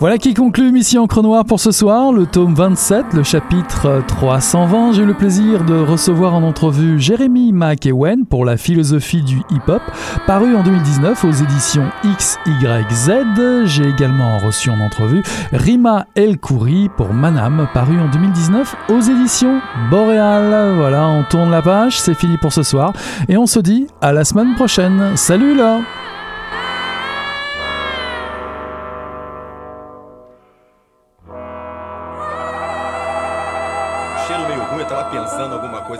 [0.00, 4.92] Voilà qui conclut Mission Encre Noire pour ce soir, le tome 27, le chapitre 320.
[4.92, 9.80] J'ai eu le plaisir de recevoir en entrevue Jérémy McEwen pour la philosophie du hip-hop,
[10.26, 13.64] paru en 2019 aux éditions XYZ.
[13.64, 15.22] J'ai également reçu en entrevue
[15.52, 19.58] Rima El Khoury pour Manam, paru en 2019 aux éditions
[19.90, 20.74] Boréal.
[20.76, 22.92] Voilà, on tourne la page, c'est fini pour ce soir,
[23.30, 25.12] et on se dit à la semaine prochaine.
[25.16, 25.80] Salut là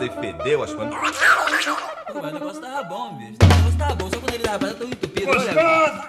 [0.04, 0.84] e fedeu, acho que.
[2.12, 3.36] Pô, mas o negócio tava bom, bicho.
[3.42, 5.30] O negócio tava bom, só quando ele tava tão entupido.
[5.30, 6.08] Olha,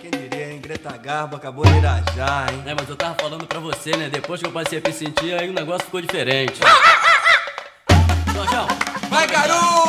[0.00, 0.60] Quem diria, hein?
[0.60, 2.62] Greta Garbo acabou de irajar, hein?
[2.66, 4.08] É, mas eu tava falando pra você, né?
[4.10, 6.58] Depois que eu passei a me sentir, aí o negócio ficou diferente.
[8.34, 8.66] Jorjão,
[9.08, 9.81] Vai, garoto!